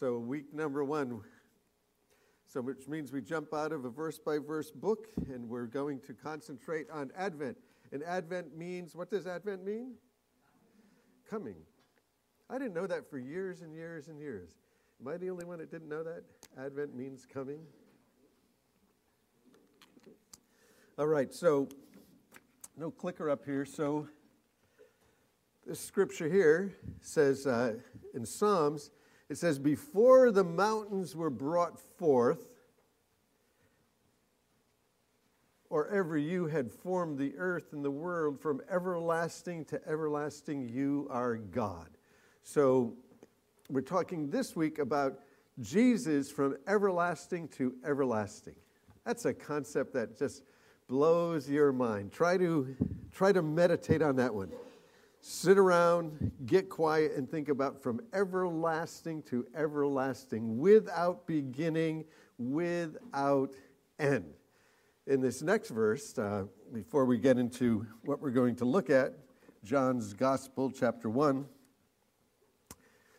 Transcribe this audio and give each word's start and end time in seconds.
So, 0.00 0.16
week 0.16 0.54
number 0.54 0.82
one, 0.82 1.20
so 2.46 2.62
which 2.62 2.88
means 2.88 3.12
we 3.12 3.20
jump 3.20 3.52
out 3.52 3.70
of 3.70 3.84
a 3.84 3.90
verse 3.90 4.18
by 4.18 4.38
verse 4.38 4.70
book 4.70 5.08
and 5.30 5.46
we're 5.46 5.66
going 5.66 6.00
to 6.06 6.14
concentrate 6.14 6.86
on 6.90 7.10
Advent. 7.18 7.58
And 7.92 8.02
Advent 8.04 8.56
means, 8.56 8.96
what 8.96 9.10
does 9.10 9.26
Advent 9.26 9.62
mean? 9.62 9.96
Coming. 11.28 11.56
I 12.48 12.56
didn't 12.56 12.72
know 12.72 12.86
that 12.86 13.10
for 13.10 13.18
years 13.18 13.60
and 13.60 13.74
years 13.74 14.08
and 14.08 14.18
years. 14.18 14.52
Am 15.02 15.08
I 15.12 15.18
the 15.18 15.28
only 15.28 15.44
one 15.44 15.58
that 15.58 15.70
didn't 15.70 15.90
know 15.90 16.02
that? 16.02 16.22
Advent 16.58 16.96
means 16.96 17.26
coming. 17.30 17.60
All 20.98 21.08
right, 21.08 21.30
so 21.34 21.68
no 22.74 22.90
clicker 22.90 23.28
up 23.28 23.44
here. 23.44 23.66
So 23.66 24.08
this 25.66 25.78
scripture 25.78 26.30
here 26.30 26.72
says 27.02 27.46
uh, 27.46 27.74
in 28.14 28.24
Psalms, 28.24 28.92
it 29.30 29.38
says, 29.38 29.58
Before 29.60 30.32
the 30.32 30.44
mountains 30.44 31.14
were 31.14 31.30
brought 31.30 31.78
forth, 31.78 32.48
or 35.70 35.88
ever 35.88 36.18
you 36.18 36.48
had 36.48 36.72
formed 36.72 37.16
the 37.16 37.34
earth 37.38 37.72
and 37.72 37.84
the 37.84 37.92
world, 37.92 38.40
from 38.40 38.60
everlasting 38.68 39.64
to 39.66 39.80
everlasting, 39.88 40.68
you 40.68 41.06
are 41.10 41.36
God. 41.36 41.86
So 42.42 42.94
we're 43.70 43.82
talking 43.82 44.30
this 44.30 44.56
week 44.56 44.80
about 44.80 45.20
Jesus 45.60 46.28
from 46.28 46.56
everlasting 46.66 47.46
to 47.48 47.74
everlasting. 47.84 48.56
That's 49.06 49.26
a 49.26 49.32
concept 49.32 49.94
that 49.94 50.18
just 50.18 50.42
blows 50.88 51.48
your 51.48 51.72
mind. 51.72 52.10
Try 52.10 52.36
to 52.36 52.74
try 53.12 53.30
to 53.30 53.42
meditate 53.42 54.02
on 54.02 54.16
that 54.16 54.34
one. 54.34 54.50
Sit 55.22 55.58
around, 55.58 56.32
get 56.46 56.70
quiet, 56.70 57.12
and 57.14 57.30
think 57.30 57.50
about 57.50 57.82
from 57.82 58.00
everlasting 58.14 59.22
to 59.24 59.46
everlasting, 59.54 60.58
without 60.58 61.26
beginning, 61.26 62.04
without 62.38 63.54
end. 63.98 64.32
In 65.06 65.20
this 65.20 65.42
next 65.42 65.70
verse, 65.70 66.18
uh, 66.18 66.44
before 66.72 67.04
we 67.04 67.18
get 67.18 67.36
into 67.36 67.86
what 68.02 68.22
we're 68.22 68.30
going 68.30 68.56
to 68.56 68.64
look 68.64 68.88
at, 68.88 69.12
John's 69.62 70.14
Gospel, 70.14 70.70
chapter 70.70 71.10
1, 71.10 71.44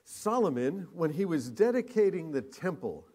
Solomon, 0.03 0.87
when 0.93 1.11
he 1.11 1.25
was 1.25 1.51
dedicating 1.51 2.31
the 2.31 2.41
temple, 2.41 3.05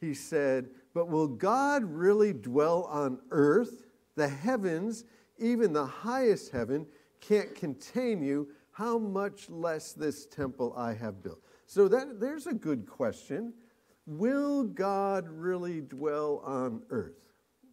he 0.00 0.14
said, 0.14 0.70
But 0.94 1.08
will 1.08 1.26
God 1.26 1.82
really 1.82 2.32
dwell 2.32 2.84
on 2.84 3.18
earth? 3.30 3.86
The 4.14 4.28
heavens, 4.28 5.04
even 5.38 5.72
the 5.72 5.86
highest 5.86 6.52
heaven, 6.52 6.86
can't 7.28 7.54
contain 7.54 8.22
you, 8.22 8.48
how 8.72 8.98
much 8.98 9.48
less 9.48 9.92
this 9.92 10.26
temple 10.26 10.74
I 10.76 10.92
have 10.94 11.22
built? 11.22 11.40
So 11.66 11.88
that, 11.88 12.20
there's 12.20 12.46
a 12.46 12.54
good 12.54 12.86
question. 12.86 13.54
Will 14.06 14.64
God 14.64 15.26
really 15.28 15.80
dwell 15.80 16.42
on 16.44 16.82
earth? 16.90 17.14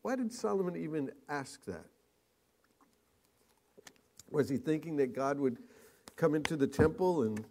Why 0.02 0.16
did 0.16 0.32
Solomon 0.32 0.76
even 0.76 1.12
ask 1.28 1.66
that? 1.66 1.86
Was 4.30 4.48
he 4.48 4.58
thinking 4.58 4.96
that 4.98 5.14
God 5.14 5.40
would 5.40 5.58
come 6.16 6.36
into 6.36 6.56
the 6.56 6.68
temple 6.68 7.24
and 7.24 7.44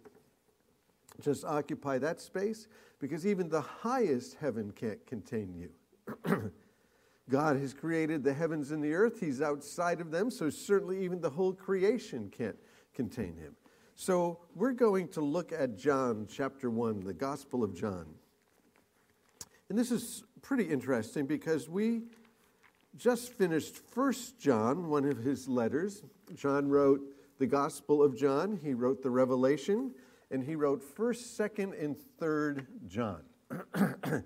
just 1.21 1.45
occupy 1.45 1.99
that 1.99 2.19
space? 2.19 2.67
Because 2.99 3.27
even 3.27 3.49
the 3.49 3.61
highest 3.61 4.37
heaven 4.39 4.71
can't 4.71 5.05
contain 5.05 5.53
you. 5.53 6.51
God 7.31 7.55
has 7.55 7.73
created 7.73 8.25
the 8.25 8.33
heavens 8.33 8.71
and 8.71 8.83
the 8.83 8.93
earth. 8.93 9.21
He's 9.21 9.41
outside 9.41 10.01
of 10.01 10.11
them, 10.11 10.29
so 10.29 10.49
certainly 10.49 11.01
even 11.05 11.21
the 11.21 11.29
whole 11.29 11.53
creation 11.53 12.29
can't 12.29 12.57
contain 12.93 13.37
him. 13.37 13.55
So 13.95 14.39
we're 14.53 14.73
going 14.73 15.07
to 15.09 15.21
look 15.21 15.53
at 15.53 15.77
John 15.77 16.27
chapter 16.29 16.69
1, 16.69 16.99
the 16.99 17.13
Gospel 17.13 17.63
of 17.63 17.73
John. 17.73 18.05
And 19.69 19.79
this 19.79 19.91
is 19.91 20.23
pretty 20.41 20.65
interesting 20.65 21.25
because 21.25 21.69
we 21.69 22.01
just 22.97 23.31
finished 23.33 23.77
First 23.77 24.37
John, 24.37 24.89
one 24.89 25.05
of 25.05 25.17
his 25.17 25.47
letters. 25.47 26.03
John 26.35 26.67
wrote 26.67 26.99
the 27.39 27.47
Gospel 27.47 28.03
of 28.03 28.17
John, 28.17 28.59
he 28.61 28.73
wrote 28.73 29.01
the 29.01 29.09
Revelation, 29.09 29.93
and 30.31 30.43
he 30.43 30.55
wrote 30.55 30.83
1st, 30.97 31.49
2nd, 31.55 31.81
and 31.81 31.95
3rd 32.19 32.65
John. 32.87 33.21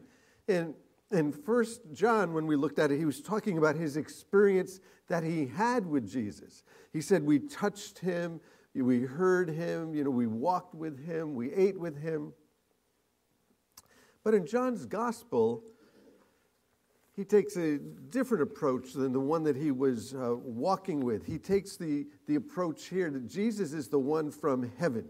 and 0.47 0.73
in 1.15 1.31
First 1.31 1.81
John, 1.93 2.33
when 2.33 2.45
we 2.45 2.55
looked 2.55 2.79
at 2.79 2.91
it, 2.91 2.97
he 2.97 3.05
was 3.05 3.21
talking 3.21 3.57
about 3.57 3.75
his 3.75 3.97
experience 3.97 4.79
that 5.07 5.23
he 5.23 5.47
had 5.47 5.85
with 5.85 6.09
Jesus. 6.09 6.63
He 6.93 7.01
said, 7.01 7.23
We 7.23 7.39
touched 7.39 7.99
him, 7.99 8.39
we 8.73 9.01
heard 9.01 9.49
him, 9.49 9.93
you 9.93 10.03
know, 10.03 10.09
we 10.09 10.27
walked 10.27 10.75
with 10.75 11.05
him, 11.05 11.35
we 11.35 11.51
ate 11.53 11.79
with 11.79 12.01
him. 12.01 12.33
But 14.23 14.33
in 14.33 14.45
John's 14.45 14.85
gospel, 14.85 15.63
he 17.15 17.23
takes 17.23 17.55
a 17.55 17.77
different 17.77 18.43
approach 18.43 18.93
than 18.93 19.13
the 19.13 19.19
one 19.19 19.43
that 19.43 19.55
he 19.55 19.71
was 19.71 20.13
uh, 20.13 20.35
walking 20.35 20.99
with. 20.99 21.25
He 21.25 21.37
takes 21.37 21.77
the, 21.77 22.07
the 22.27 22.35
approach 22.35 22.87
here 22.87 23.09
that 23.09 23.27
Jesus 23.27 23.71
is 23.71 23.87
the 23.87 23.99
one 23.99 24.31
from 24.31 24.69
heaven. 24.77 25.07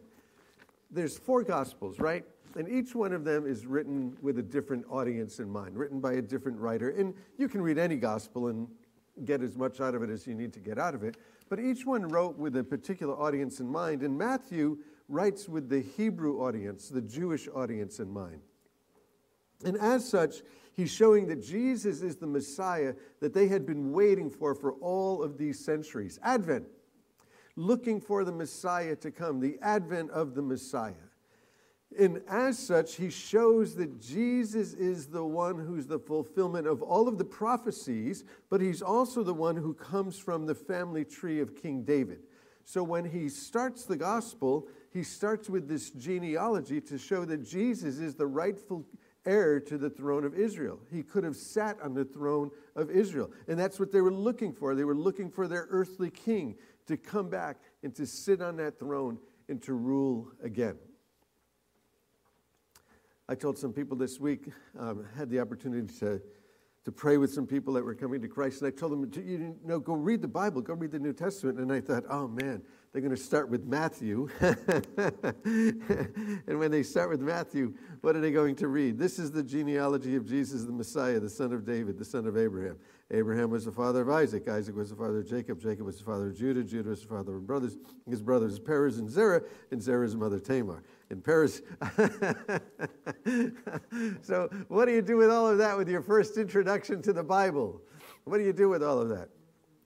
There's 0.92 1.18
four 1.18 1.44
gospels, 1.44 2.00
right? 2.00 2.24
And 2.56 2.70
each 2.70 2.96
one 2.96 3.12
of 3.12 3.26
them 3.26 3.46
is 3.46 3.66
written 3.66 4.18
with 4.22 4.40
a 4.40 4.44
different 4.44 4.86
audience 4.90 5.40
in 5.40 5.50
mind, 5.50 5.78
written 5.78 6.00
by 6.00 6.14
a 6.14 6.22
different 6.22 6.58
writer. 6.58 6.90
And 6.90 7.14
you 7.38 7.50
can 7.50 7.62
read 7.62 7.78
any 7.78 7.98
gospel 7.98 8.48
and 8.48 8.68
get 9.26 9.42
as 9.42 9.58
much 9.58 9.82
out 9.82 9.94
of 9.94 10.04
it 10.04 10.10
as 10.10 10.26
you 10.26 10.34
need 10.34 10.54
to 10.54 10.60
get 10.60 10.78
out 10.78 10.96
of 10.96 11.04
it. 11.04 11.18
But 11.50 11.60
each 11.60 11.86
one 11.86 12.08
wrote 12.08 12.38
with 12.38 12.56
a 12.56 12.64
particular 12.64 13.14
audience 13.14 13.60
in 13.60 13.68
mind. 13.68 14.04
And 14.04 14.18
Matthew 14.18 14.78
writes 15.10 15.48
with 15.50 15.70
the 15.70 15.82
Hebrew 15.82 16.42
audience, 16.42 16.90
the 16.90 17.02
Jewish 17.02 17.48
audience 17.54 18.00
in 18.00 18.10
mind. 18.10 18.42
And 19.64 19.78
as 19.78 20.08
such, 20.08 20.42
he's 20.74 20.92
showing 20.92 21.28
that 21.28 21.44
Jesus 21.44 22.02
is 22.02 22.16
the 22.16 22.28
Messiah 22.28 22.94
that 23.20 23.34
they 23.34 23.48
had 23.48 23.66
been 23.66 23.92
waiting 23.92 24.30
for 24.30 24.56
for 24.56 24.74
all 24.74 25.22
of 25.22 25.38
these 25.38 25.64
centuries. 25.64 26.20
Advent, 26.24 26.66
looking 27.56 28.02
for 28.02 28.24
the 28.24 28.32
Messiah 28.32 28.96
to 28.98 29.12
come, 29.12 29.40
the 29.40 29.58
advent 29.62 30.12
of 30.12 30.36
the 30.36 30.42
Messiah. 30.42 30.94
And 31.98 32.22
as 32.28 32.60
such, 32.60 32.96
he 32.96 33.10
shows 33.10 33.76
that 33.76 34.02
Jesus 34.02 34.74
is 34.74 35.08
the 35.08 35.24
one 35.24 35.58
who's 35.58 35.88
the 35.88 36.00
fulfillment 36.00 36.68
of 36.68 36.82
all 36.82 37.08
of 37.08 37.18
the 37.18 37.26
prophecies, 37.26 38.24
but 38.50 38.62
he's 38.62 38.82
also 38.82 39.24
the 39.24 39.34
one 39.34 39.56
who 39.56 39.74
comes 39.74 40.18
from 40.20 40.46
the 40.46 40.56
family 40.56 41.06
tree 41.06 41.40
of 41.40 41.56
King 41.56 41.84
David. 41.84 42.20
So 42.66 42.84
when 42.84 43.06
he 43.06 43.30
starts 43.30 43.86
the 43.86 43.96
gospel, 43.96 44.68
he 44.92 45.04
starts 45.04 45.50
with 45.50 45.68
this 45.68 45.92
genealogy 45.92 46.82
to 46.82 46.98
show 46.98 47.24
that 47.26 47.48
Jesus 47.48 48.00
is 48.00 48.16
the 48.16 48.28
rightful 48.28 48.86
heir 49.26 49.60
to 49.60 49.78
the 49.78 49.90
throne 49.90 50.26
of 50.26 50.34
Israel. 50.34 50.80
He 50.92 51.04
could 51.04 51.24
have 51.24 51.36
sat 51.36 51.80
on 51.82 51.94
the 51.94 52.06
throne 52.06 52.52
of 52.76 52.90
Israel. 52.90 53.32
And 53.48 53.58
that's 53.58 53.80
what 53.80 53.92
they 53.92 54.02
were 54.02 54.14
looking 54.14 54.54
for. 54.54 54.76
They 54.76 54.84
were 54.84 54.96
looking 54.96 55.30
for 55.30 55.48
their 55.48 55.68
earthly 55.70 56.10
king 56.10 56.56
to 56.88 56.98
come 56.98 57.30
back 57.30 57.58
and 57.84 57.94
to 57.96 58.06
sit 58.06 58.42
on 58.42 58.58
that 58.58 58.80
throne 58.80 59.18
and 59.48 59.62
to 59.64 59.74
rule 59.74 60.32
again. 60.44 60.78
I 63.28 63.34
told 63.34 63.58
some 63.58 63.74
people 63.74 63.98
this 63.98 64.20
week, 64.20 64.50
um, 64.78 65.04
had 65.18 65.32
the 65.32 65.40
opportunity 65.40 65.92
to, 66.00 66.22
to 66.84 66.92
pray 66.92 67.18
with 67.18 67.34
some 67.34 67.48
people 67.48 67.74
that 67.74 67.84
were 67.84 67.96
coming 67.96 68.22
to 68.22 68.28
Christ, 68.28 68.62
and 68.62 68.68
I 68.68 68.72
told 68.76 68.92
them, 68.92 69.10
you 69.26 69.56
know, 69.66 69.80
go 69.80 69.94
read 69.94 70.22
the 70.22 70.28
Bible, 70.28 70.62
go 70.62 70.76
read 70.76 70.92
the 70.92 71.00
New 71.00 71.14
Testament. 71.14 71.58
And 71.58 71.72
I 71.72 71.82
thought, 71.82 72.04
oh 72.08 72.28
man, 72.28 72.62
they're 72.92 73.02
going 73.02 73.16
to 73.16 73.22
start 73.22 73.50
with 73.50 73.66
Matthew. 73.66 74.30
and 74.40 74.60
when 76.60 76.70
they 76.70 76.84
start 76.84 77.10
with 77.10 77.20
Matthew, 77.20 77.74
what 78.02 78.16
are 78.16 78.22
they 78.22 78.32
going 78.32 78.56
to 78.58 78.68
read? 78.68 79.00
This 79.00 79.18
is 79.18 79.32
the 79.32 79.42
genealogy 79.42 80.16
of 80.16 80.28
Jesus, 80.28 80.64
the 80.64 80.72
Messiah, 80.72 81.20
the 81.20 81.28
son 81.28 81.52
of 81.52 81.66
David, 81.66 81.98
the 81.98 82.06
son 82.06 82.28
of 82.28 82.38
Abraham. 82.38 82.78
Abraham 83.10 83.50
was 83.50 83.66
the 83.66 83.72
father 83.72 84.02
of 84.02 84.12
Isaac. 84.12 84.48
Isaac 84.48 84.76
was 84.76 84.92
the 84.92 84.96
father 84.96 85.18
of 85.20 85.30
Jacob. 85.30 85.60
Jacob 85.60 85.88
was 85.88 85.98
the 85.98 86.04
father 86.04 86.28
of 86.28 86.38
Judah. 86.38 86.64
Judah 86.64 86.90
was 86.90 87.02
the 87.02 87.08
father 87.08 87.36
of 87.36 87.48
brothers. 87.48 87.76
His 88.08 88.22
brothers 88.22 88.60
Perez 88.60 89.00
and 89.00 89.10
Zerah, 89.10 89.42
and 89.72 89.82
Zerah's 89.82 90.16
mother 90.16 90.40
Tamar. 90.40 90.84
In 91.12 91.22
Paris. 91.22 91.62
so, 94.22 94.50
what 94.68 94.86
do 94.86 94.92
you 94.92 95.02
do 95.02 95.18
with 95.18 95.30
all 95.30 95.48
of 95.48 95.60
that 95.60 95.78
with 95.78 95.88
your 95.88 96.02
first 96.02 96.38
introduction 96.38 97.02
to 97.04 97.14
the 97.14 97.24
Bible? 97.24 97.82
What 98.24 98.40
do 98.40 98.44
you 98.44 98.54
do 98.54 98.70
with 98.70 98.84
all 98.84 99.00
of 99.00 99.10
that? 99.10 99.30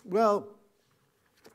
Well, 0.05 0.47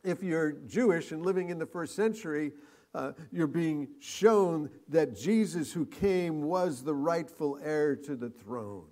if 0.02 0.22
you're 0.22 0.52
Jewish 0.52 1.12
and 1.12 1.24
living 1.24 1.48
in 1.48 1.58
the 1.58 1.66
first 1.66 1.96
century, 1.96 2.52
uh, 2.94 3.12
you're 3.32 3.46
being 3.46 3.88
shown 4.00 4.70
that 4.88 5.16
Jesus, 5.16 5.72
who 5.72 5.86
came, 5.86 6.42
was 6.42 6.82
the 6.82 6.94
rightful 6.94 7.58
heir 7.62 7.96
to 7.96 8.14
the 8.14 8.30
throne. 8.30 8.86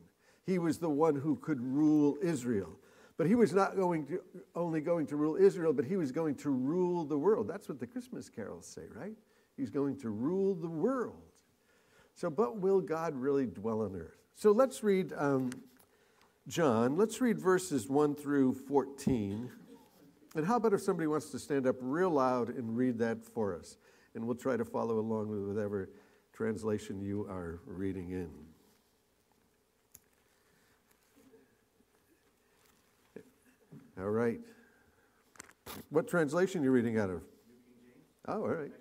He 0.44 0.58
was 0.58 0.78
the 0.78 0.90
one 0.90 1.14
who 1.14 1.36
could 1.36 1.60
rule 1.60 2.16
Israel. 2.22 2.78
But 3.16 3.26
he 3.26 3.34
was 3.34 3.52
not 3.52 3.76
going 3.76 4.06
to, 4.06 4.20
only 4.56 4.80
going 4.80 5.06
to 5.08 5.16
rule 5.16 5.36
Israel, 5.36 5.72
but 5.72 5.84
he 5.84 5.96
was 5.96 6.10
going 6.10 6.34
to 6.36 6.50
rule 6.50 7.04
the 7.04 7.16
world. 7.16 7.46
That's 7.46 7.68
what 7.68 7.78
the 7.78 7.86
Christmas 7.86 8.28
carols 8.28 8.66
say, 8.66 8.82
right? 8.92 9.16
He's 9.56 9.70
going 9.70 9.98
to 10.00 10.10
rule 10.10 10.54
the 10.54 10.68
world. 10.68 11.22
So, 12.14 12.30
but 12.30 12.58
will 12.58 12.80
God 12.80 13.14
really 13.14 13.46
dwell 13.46 13.82
on 13.82 13.94
earth? 13.96 14.16
So 14.34 14.52
let's 14.52 14.82
read 14.82 15.12
um, 15.16 15.50
John. 16.48 16.96
Let's 16.96 17.20
read 17.20 17.38
verses 17.38 17.88
1 17.88 18.14
through 18.14 18.54
14. 18.54 19.50
And 20.34 20.46
how 20.46 20.56
about 20.56 20.72
if 20.72 20.80
somebody 20.80 21.06
wants 21.06 21.30
to 21.30 21.38
stand 21.38 21.66
up 21.66 21.76
real 21.80 22.10
loud 22.10 22.48
and 22.48 22.76
read 22.76 22.98
that 22.98 23.24
for 23.24 23.54
us? 23.54 23.76
And 24.14 24.26
we'll 24.26 24.36
try 24.36 24.56
to 24.56 24.64
follow 24.64 24.98
along 24.98 25.28
with 25.28 25.40
whatever 25.40 25.90
translation 26.32 27.00
you 27.00 27.26
are 27.28 27.60
reading 27.66 28.10
in. 28.10 28.30
All 33.98 34.08
right. 34.08 34.40
What 35.90 36.08
translation 36.08 36.62
are 36.62 36.64
you 36.64 36.70
reading 36.70 36.98
out 36.98 37.10
of? 37.10 37.22
Oh, 38.26 38.42
all 38.42 38.48
right. 38.48 38.72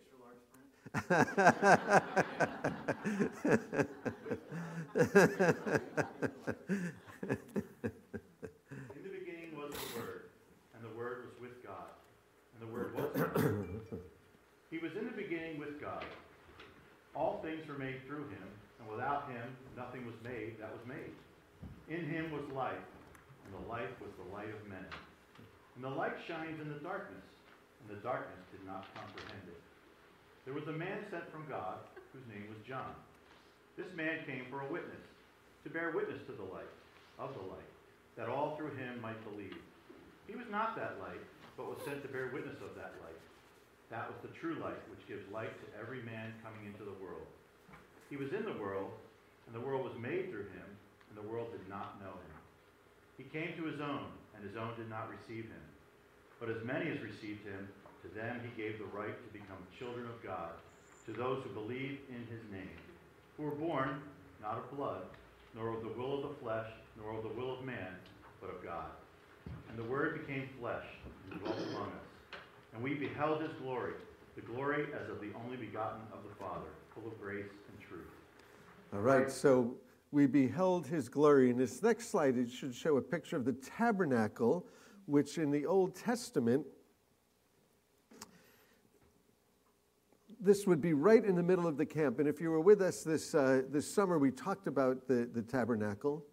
All 17.16 17.40
things 17.44 17.68
were 17.68 17.78
made 17.78 18.06
through 18.08 18.30
him, 18.30 18.48
and 18.80 18.90
without 18.90 19.30
him 19.30 19.44
nothing 19.76 20.06
was 20.06 20.16
made 20.24 20.60
that 20.60 20.72
was 20.72 20.82
made. 20.88 21.12
In 21.90 22.06
him 22.08 22.32
was 22.32 22.42
life, 22.56 22.88
and 23.46 23.54
the 23.54 23.70
life 23.70 23.92
was 24.00 24.10
the 24.18 24.34
light 24.34 24.50
of 24.50 24.68
men. 24.70 24.86
And 25.76 25.84
the 25.84 25.90
light 25.90 26.16
shines 26.28 26.60
in 26.62 26.70
the 26.70 26.80
darkness, 26.80 27.26
and 27.82 27.98
the 27.98 28.02
darkness 28.02 28.40
did 28.52 28.66
not 28.66 28.88
comprehend 28.96 29.44
it. 29.48 29.71
There 30.46 30.58
was 30.58 30.68
a 30.68 30.74
man 30.74 31.06
sent 31.10 31.30
from 31.32 31.46
God, 31.46 31.78
whose 32.14 32.26
name 32.26 32.50
was 32.50 32.58
John. 32.66 32.98
This 33.78 33.94
man 33.94 34.26
came 34.26 34.50
for 34.50 34.62
a 34.62 34.72
witness, 34.72 35.06
to 35.64 35.70
bear 35.70 35.94
witness 35.94 36.22
to 36.26 36.34
the 36.34 36.50
light, 36.50 36.74
of 37.20 37.34
the 37.38 37.46
light, 37.46 37.72
that 38.18 38.28
all 38.28 38.58
through 38.58 38.74
him 38.74 39.00
might 39.02 39.22
believe. 39.24 39.62
He 40.26 40.36
was 40.36 40.50
not 40.50 40.76
that 40.76 40.98
light, 41.00 41.22
but 41.58 41.70
was 41.70 41.78
sent 41.86 42.02
to 42.02 42.10
bear 42.10 42.32
witness 42.34 42.58
of 42.58 42.74
that 42.74 42.98
light. 43.06 43.22
That 43.94 44.10
was 44.10 44.18
the 44.24 44.34
true 44.34 44.58
light, 44.58 44.82
which 44.90 45.06
gives 45.08 45.30
light 45.32 45.54
to 45.62 45.78
every 45.78 46.02
man 46.02 46.34
coming 46.42 46.66
into 46.66 46.90
the 46.90 46.98
world. 46.98 47.28
He 48.10 48.18
was 48.18 48.34
in 48.34 48.44
the 48.44 48.58
world, 48.58 48.92
and 49.46 49.54
the 49.54 49.62
world 49.62 49.86
was 49.86 49.98
made 50.02 50.32
through 50.32 50.50
him, 50.58 50.70
and 51.10 51.16
the 51.18 51.30
world 51.30 51.52
did 51.52 51.68
not 51.70 52.02
know 52.02 52.18
him. 52.18 52.36
He 53.18 53.30
came 53.30 53.54
to 53.58 53.70
his 53.70 53.80
own, 53.80 54.10
and 54.34 54.42
his 54.42 54.58
own 54.58 54.74
did 54.76 54.90
not 54.90 55.12
receive 55.14 55.46
him. 55.46 55.66
But 56.40 56.50
as 56.50 56.66
many 56.66 56.90
as 56.90 57.00
received 57.04 57.46
him, 57.46 57.70
to 58.02 58.08
them 58.16 58.42
he 58.44 58.62
gave 58.62 58.80
the 58.80 58.86
right 58.98 59.16
to 59.16 59.34
become 59.34 59.58
children 59.78 60.06
of 60.06 60.22
God, 60.24 60.52
to 61.06 61.14
those 61.14 61.44
who 61.44 61.50
believe 61.50 62.00
in 62.10 62.22
his 62.30 62.44
name, 62.52 62.78
who 63.38 63.44
were 63.44 63.56
born 63.56 64.02
not 64.42 64.58
of 64.58 64.76
blood, 64.76 65.04
nor 65.56 65.76
of 65.76 65.82
the 65.82 65.90
will 65.90 66.24
of 66.24 66.30
the 66.30 66.36
flesh, 66.42 66.68
nor 66.98 67.18
of 67.18 67.24
the 67.24 67.30
will 67.30 67.58
of 67.58 67.64
man, 67.64 67.96
but 68.40 68.50
of 68.50 68.64
God. 68.64 68.90
And 69.70 69.78
the 69.78 69.84
Word 69.84 70.26
became 70.26 70.50
flesh 70.60 70.86
and 71.32 71.40
dwelt 71.40 71.58
among 71.70 71.88
us 71.88 72.12
and 72.74 72.82
we 72.82 72.94
beheld 72.94 73.42
his 73.42 73.52
glory, 73.62 73.94
the 74.36 74.42
glory 74.42 74.86
as 75.00 75.10
of 75.10 75.20
the 75.20 75.30
only 75.44 75.58
begotten 75.58 76.02
of 76.14 76.20
the 76.28 76.36
Father, 76.36 76.70
full 76.94 77.12
of 77.12 77.20
grace 77.20 77.46
and 77.46 77.88
truth. 77.88 78.08
All 78.94 79.02
right, 79.02 79.30
so 79.32 79.76
we 80.12 80.26
beheld 80.26 80.88
his 80.88 81.10
glory. 81.10 81.50
In 81.50 81.58
this 81.58 81.82
next 81.82 82.10
slide, 82.10 82.38
it 82.38 82.50
should 82.50 82.74
show 82.74 82.98
a 82.98 83.02
picture 83.02 83.36
of 83.36 83.46
the 83.46 83.54
tabernacle, 83.54 84.66
which 85.06 85.38
in 85.38 85.52
the 85.52 85.66
Old 85.66 85.96
Testament, 85.96 86.66
this 90.42 90.66
would 90.66 90.82
be 90.82 90.94
right 90.94 91.24
in 91.24 91.36
the 91.36 91.44
middle 91.44 91.68
of 91.68 91.78
the 91.78 91.86
camp. 91.86 92.20
And 92.20 92.28
if 92.28 92.42
you 92.42 92.50
were 92.50 92.60
with 92.60 92.82
us 92.82 93.04
this, 93.04 93.36
uh, 93.36 93.62
this 93.70 93.92
summer, 93.92 94.18
we 94.18 94.32
talked 94.32 94.68
about 94.68 95.08
the, 95.08 95.30
the 95.32 95.42
tabernacle. 95.42 96.26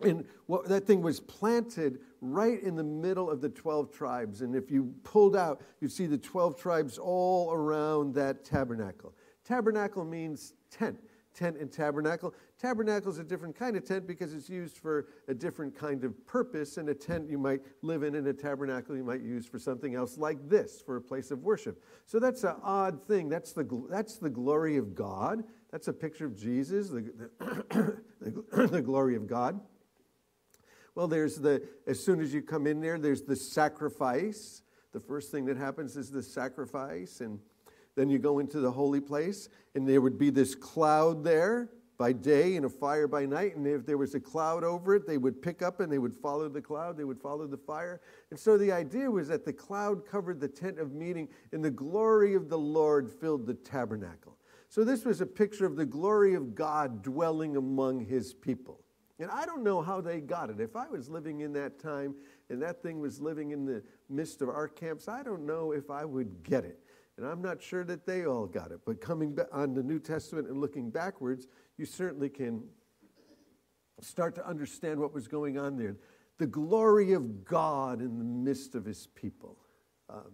And 0.00 0.24
what, 0.46 0.66
that 0.68 0.86
thing 0.86 1.02
was 1.02 1.20
planted 1.20 1.98
right 2.20 2.62
in 2.62 2.76
the 2.76 2.84
middle 2.84 3.28
of 3.28 3.40
the 3.40 3.48
12 3.48 3.92
tribes. 3.92 4.40
And 4.40 4.54
if 4.54 4.70
you 4.70 4.94
pulled 5.02 5.36
out, 5.36 5.60
you'd 5.80 5.92
see 5.92 6.06
the 6.06 6.16
12 6.16 6.56
tribes 6.58 6.96
all 6.96 7.52
around 7.52 8.14
that 8.14 8.44
tabernacle. 8.44 9.14
Tabernacle 9.44 10.04
means 10.04 10.54
tent, 10.70 10.98
tent 11.34 11.56
and 11.58 11.70
tabernacle. 11.70 12.34
Tabernacle 12.58 13.10
is 13.10 13.18
a 13.18 13.24
different 13.24 13.56
kind 13.56 13.76
of 13.76 13.84
tent 13.84 14.06
because 14.06 14.34
it's 14.34 14.48
used 14.48 14.76
for 14.76 15.08
a 15.28 15.34
different 15.34 15.74
kind 15.76 16.04
of 16.04 16.26
purpose. 16.26 16.76
And 16.76 16.88
a 16.88 16.94
tent 16.94 17.28
you 17.28 17.38
might 17.38 17.60
live 17.82 18.02
in, 18.02 18.14
and 18.14 18.26
a 18.26 18.32
tabernacle 18.32 18.96
you 18.96 19.04
might 19.04 19.22
use 19.22 19.46
for 19.46 19.58
something 19.58 19.94
else 19.94 20.18
like 20.18 20.48
this, 20.48 20.80
for 20.80 20.96
a 20.96 21.00
place 21.00 21.30
of 21.30 21.42
worship. 21.42 21.82
So 22.06 22.18
that's 22.18 22.44
an 22.44 22.56
odd 22.62 23.06
thing. 23.06 23.28
That's 23.28 23.52
the, 23.52 23.86
that's 23.88 24.16
the 24.16 24.30
glory 24.30 24.76
of 24.76 24.94
God. 24.94 25.44
That's 25.70 25.88
a 25.88 25.92
picture 25.92 26.26
of 26.26 26.36
Jesus, 26.38 26.88
the, 26.88 27.12
the, 27.38 28.66
the 28.66 28.82
glory 28.82 29.16
of 29.16 29.26
God. 29.26 29.60
Well, 30.94 31.06
there's 31.08 31.36
the, 31.36 31.62
as 31.86 32.02
soon 32.02 32.20
as 32.20 32.34
you 32.34 32.42
come 32.42 32.66
in 32.66 32.80
there, 32.80 32.98
there's 32.98 33.22
the 33.22 33.36
sacrifice. 33.36 34.62
The 34.92 35.00
first 35.00 35.30
thing 35.30 35.44
that 35.46 35.56
happens 35.56 35.96
is 35.96 36.10
the 36.10 36.22
sacrifice. 36.22 37.20
And 37.20 37.38
then 38.00 38.08
you 38.08 38.18
go 38.18 38.38
into 38.38 38.60
the 38.60 38.72
holy 38.72 39.00
place, 39.00 39.50
and 39.74 39.86
there 39.86 40.00
would 40.00 40.18
be 40.18 40.30
this 40.30 40.54
cloud 40.54 41.22
there 41.22 41.68
by 41.98 42.12
day 42.12 42.56
and 42.56 42.64
a 42.64 42.68
fire 42.70 43.06
by 43.06 43.26
night. 43.26 43.56
And 43.56 43.66
if 43.66 43.84
there 43.84 43.98
was 43.98 44.14
a 44.14 44.20
cloud 44.20 44.64
over 44.64 44.94
it, 44.94 45.06
they 45.06 45.18
would 45.18 45.42
pick 45.42 45.60
up 45.60 45.80
and 45.80 45.92
they 45.92 45.98
would 45.98 46.14
follow 46.14 46.48
the 46.48 46.62
cloud, 46.62 46.96
they 46.96 47.04
would 47.04 47.20
follow 47.20 47.46
the 47.46 47.58
fire. 47.58 48.00
And 48.30 48.40
so 48.40 48.56
the 48.56 48.72
idea 48.72 49.10
was 49.10 49.28
that 49.28 49.44
the 49.44 49.52
cloud 49.52 50.06
covered 50.06 50.40
the 50.40 50.48
tent 50.48 50.78
of 50.78 50.94
meeting, 50.94 51.28
and 51.52 51.62
the 51.62 51.70
glory 51.70 52.34
of 52.34 52.48
the 52.48 52.56
Lord 52.56 53.10
filled 53.10 53.46
the 53.46 53.52
tabernacle. 53.52 54.38
So 54.70 54.82
this 54.82 55.04
was 55.04 55.20
a 55.20 55.26
picture 55.26 55.66
of 55.66 55.76
the 55.76 55.84
glory 55.84 56.32
of 56.32 56.54
God 56.54 57.02
dwelling 57.02 57.58
among 57.58 58.06
his 58.06 58.32
people. 58.32 58.80
And 59.18 59.30
I 59.30 59.44
don't 59.44 59.62
know 59.62 59.82
how 59.82 60.00
they 60.00 60.20
got 60.20 60.48
it. 60.48 60.58
If 60.58 60.74
I 60.74 60.88
was 60.88 61.10
living 61.10 61.40
in 61.40 61.52
that 61.52 61.78
time 61.78 62.14
and 62.48 62.62
that 62.62 62.82
thing 62.82 62.98
was 62.98 63.20
living 63.20 63.50
in 63.50 63.66
the 63.66 63.82
midst 64.08 64.40
of 64.40 64.48
our 64.48 64.68
camps, 64.68 65.06
I 65.06 65.22
don't 65.22 65.44
know 65.44 65.72
if 65.72 65.90
I 65.90 66.06
would 66.06 66.42
get 66.42 66.64
it. 66.64 66.80
And 67.20 67.28
I'm 67.28 67.42
not 67.42 67.62
sure 67.62 67.84
that 67.84 68.06
they 68.06 68.24
all 68.24 68.46
got 68.46 68.72
it. 68.72 68.80
But 68.86 69.02
coming 69.02 69.38
on 69.52 69.74
the 69.74 69.82
New 69.82 69.98
Testament 69.98 70.48
and 70.48 70.58
looking 70.58 70.88
backwards, 70.88 71.48
you 71.76 71.84
certainly 71.84 72.30
can 72.30 72.62
start 74.00 74.34
to 74.36 74.48
understand 74.48 74.98
what 74.98 75.12
was 75.12 75.28
going 75.28 75.58
on 75.58 75.76
there. 75.76 75.96
The 76.38 76.46
glory 76.46 77.12
of 77.12 77.44
God 77.44 78.00
in 78.00 78.16
the 78.16 78.24
midst 78.24 78.74
of 78.74 78.86
his 78.86 79.06
people. 79.08 79.58
Um, 80.08 80.32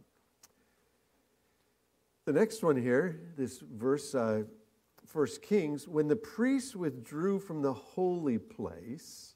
the 2.24 2.32
next 2.32 2.62
one 2.62 2.76
here, 2.76 3.20
this 3.36 3.58
verse, 3.58 4.14
uh, 4.14 4.44
First 5.04 5.42
Kings, 5.42 5.88
when 5.88 6.06
the 6.06 6.14
priests 6.14 6.76
withdrew 6.76 7.40
from 7.40 7.62
the 7.62 7.72
holy 7.72 8.38
place 8.38 9.34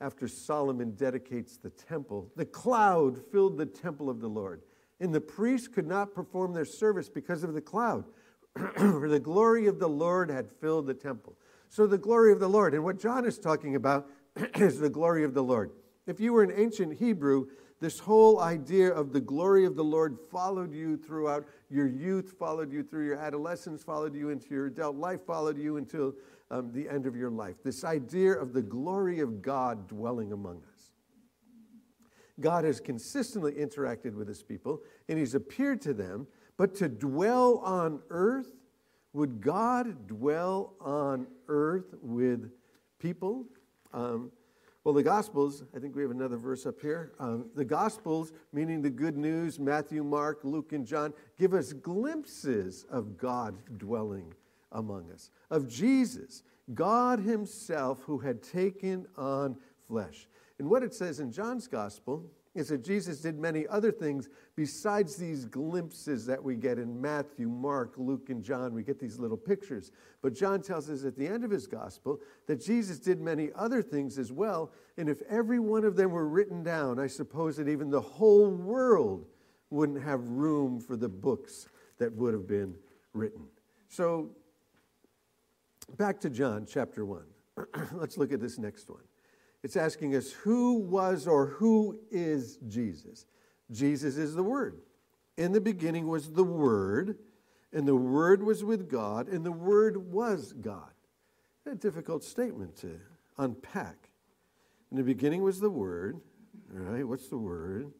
after 0.00 0.28
Solomon 0.28 0.92
dedicates 0.92 1.56
the 1.56 1.70
temple, 1.70 2.30
the 2.36 2.44
cloud 2.44 3.18
filled 3.32 3.58
the 3.58 3.66
temple 3.66 4.08
of 4.08 4.20
the 4.20 4.28
Lord. 4.28 4.62
And 5.00 5.14
the 5.14 5.20
priests 5.20 5.68
could 5.68 5.86
not 5.86 6.14
perform 6.14 6.54
their 6.54 6.64
service 6.64 7.08
because 7.08 7.42
of 7.42 7.54
the 7.54 7.60
cloud, 7.60 8.04
for 8.76 9.08
the 9.08 9.20
glory 9.20 9.66
of 9.66 9.78
the 9.78 9.88
Lord 9.88 10.30
had 10.30 10.50
filled 10.50 10.86
the 10.86 10.94
temple. 10.94 11.36
So, 11.68 11.86
the 11.86 11.98
glory 11.98 12.32
of 12.32 12.40
the 12.40 12.48
Lord, 12.48 12.74
and 12.74 12.84
what 12.84 12.98
John 12.98 13.26
is 13.26 13.38
talking 13.38 13.74
about 13.74 14.08
is 14.54 14.78
the 14.78 14.88
glory 14.88 15.24
of 15.24 15.34
the 15.34 15.42
Lord. 15.42 15.72
If 16.06 16.20
you 16.20 16.32
were 16.32 16.42
an 16.42 16.52
ancient 16.54 16.98
Hebrew, 16.98 17.48
this 17.80 17.98
whole 17.98 18.40
idea 18.40 18.90
of 18.90 19.12
the 19.12 19.20
glory 19.20 19.66
of 19.66 19.76
the 19.76 19.84
Lord 19.84 20.16
followed 20.30 20.72
you 20.72 20.96
throughout 20.96 21.44
your 21.68 21.86
youth, 21.86 22.34
followed 22.38 22.72
you 22.72 22.82
through 22.82 23.04
your 23.04 23.18
adolescence, 23.18 23.82
followed 23.82 24.14
you 24.14 24.30
into 24.30 24.54
your 24.54 24.66
adult 24.66 24.96
life, 24.96 25.20
followed 25.26 25.58
you 25.58 25.76
until 25.76 26.14
um, 26.50 26.72
the 26.72 26.88
end 26.88 27.06
of 27.06 27.16
your 27.16 27.30
life. 27.30 27.56
This 27.62 27.84
idea 27.84 28.32
of 28.32 28.54
the 28.54 28.62
glory 28.62 29.20
of 29.20 29.42
God 29.42 29.88
dwelling 29.88 30.32
among 30.32 30.62
us. 30.72 30.90
God 32.40 32.64
has 32.64 32.80
consistently 32.80 33.52
interacted 33.52 34.14
with 34.14 34.28
his 34.28 34.42
people 34.42 34.82
and 35.08 35.18
he's 35.18 35.34
appeared 35.34 35.80
to 35.82 35.94
them, 35.94 36.26
but 36.56 36.74
to 36.76 36.88
dwell 36.88 37.58
on 37.58 38.00
earth, 38.10 38.52
would 39.12 39.40
God 39.40 40.06
dwell 40.06 40.74
on 40.80 41.26
earth 41.48 41.94
with 42.02 42.50
people? 42.98 43.46
Um, 43.92 44.30
well, 44.84 44.94
the 44.94 45.02
Gospels, 45.02 45.64
I 45.74 45.80
think 45.80 45.96
we 45.96 46.02
have 46.02 46.12
another 46.12 46.36
verse 46.36 46.64
up 46.64 46.80
here. 46.80 47.12
Um, 47.18 47.46
the 47.56 47.64
Gospels, 47.64 48.32
meaning 48.52 48.82
the 48.82 48.90
good 48.90 49.16
news, 49.16 49.58
Matthew, 49.58 50.04
Mark, 50.04 50.40
Luke, 50.44 50.72
and 50.72 50.86
John, 50.86 51.12
give 51.36 51.54
us 51.54 51.72
glimpses 51.72 52.86
of 52.88 53.16
God 53.18 53.56
dwelling 53.78 54.32
among 54.70 55.10
us, 55.10 55.30
of 55.50 55.68
Jesus, 55.68 56.44
God 56.74 57.18
Himself 57.18 58.02
who 58.02 58.18
had 58.18 58.42
taken 58.42 59.06
on 59.16 59.56
flesh. 59.88 60.28
And 60.58 60.68
what 60.68 60.82
it 60.82 60.94
says 60.94 61.20
in 61.20 61.32
John's 61.32 61.66
Gospel 61.66 62.30
is 62.56 62.68
that 62.68 62.82
Jesus 62.82 63.20
did 63.20 63.38
many 63.38 63.66
other 63.68 63.92
things 63.92 64.28
besides 64.56 65.16
these 65.16 65.44
glimpses 65.44 66.24
that 66.24 66.42
we 66.42 66.56
get 66.56 66.78
in 66.78 66.98
Matthew, 66.98 67.48
Mark, 67.48 67.92
Luke, 67.98 68.30
and 68.30 68.42
John. 68.42 68.72
We 68.72 68.82
get 68.82 68.98
these 68.98 69.18
little 69.18 69.36
pictures. 69.36 69.92
But 70.22 70.34
John 70.34 70.62
tells 70.62 70.88
us 70.88 71.04
at 71.04 71.18
the 71.18 71.26
end 71.26 71.44
of 71.44 71.50
his 71.50 71.66
gospel 71.66 72.18
that 72.46 72.64
Jesus 72.64 72.98
did 72.98 73.20
many 73.20 73.50
other 73.54 73.82
things 73.82 74.18
as 74.18 74.32
well. 74.32 74.72
And 74.96 75.10
if 75.10 75.20
every 75.28 75.58
one 75.58 75.84
of 75.84 75.96
them 75.96 76.10
were 76.10 76.26
written 76.26 76.62
down, 76.62 76.98
I 76.98 77.08
suppose 77.08 77.58
that 77.58 77.68
even 77.68 77.90
the 77.90 78.00
whole 78.00 78.50
world 78.50 79.26
wouldn't 79.68 80.02
have 80.02 80.26
room 80.26 80.80
for 80.80 80.96
the 80.96 81.10
books 81.10 81.68
that 81.98 82.10
would 82.14 82.32
have 82.32 82.46
been 82.46 82.74
written. 83.12 83.46
So, 83.88 84.30
back 85.98 86.20
to 86.20 86.30
John 86.30 86.66
chapter 86.66 87.04
1. 87.04 87.22
Let's 87.92 88.16
look 88.16 88.32
at 88.32 88.40
this 88.40 88.58
next 88.58 88.88
one. 88.88 89.02
It's 89.66 89.76
asking 89.76 90.14
us 90.14 90.30
who 90.30 90.74
was 90.74 91.26
or 91.26 91.46
who 91.46 91.98
is 92.12 92.60
Jesus. 92.68 93.26
Jesus 93.72 94.16
is 94.16 94.36
the 94.36 94.42
Word. 94.44 94.78
In 95.36 95.50
the 95.50 95.60
beginning 95.60 96.06
was 96.06 96.30
the 96.30 96.44
Word, 96.44 97.18
and 97.72 97.84
the 97.84 97.96
Word 97.96 98.44
was 98.44 98.62
with 98.62 98.88
God, 98.88 99.26
and 99.26 99.44
the 99.44 99.50
Word 99.50 99.96
was 99.96 100.52
God. 100.52 100.92
A 101.68 101.74
difficult 101.74 102.22
statement 102.22 102.76
to 102.76 103.00
unpack. 103.38 104.10
In 104.92 104.98
the 104.98 105.02
beginning 105.02 105.42
was 105.42 105.58
the 105.58 105.68
Word. 105.68 106.20
All 106.72 106.82
right, 106.84 107.02
what's 107.02 107.26
the 107.26 107.36
Word? 107.36 107.90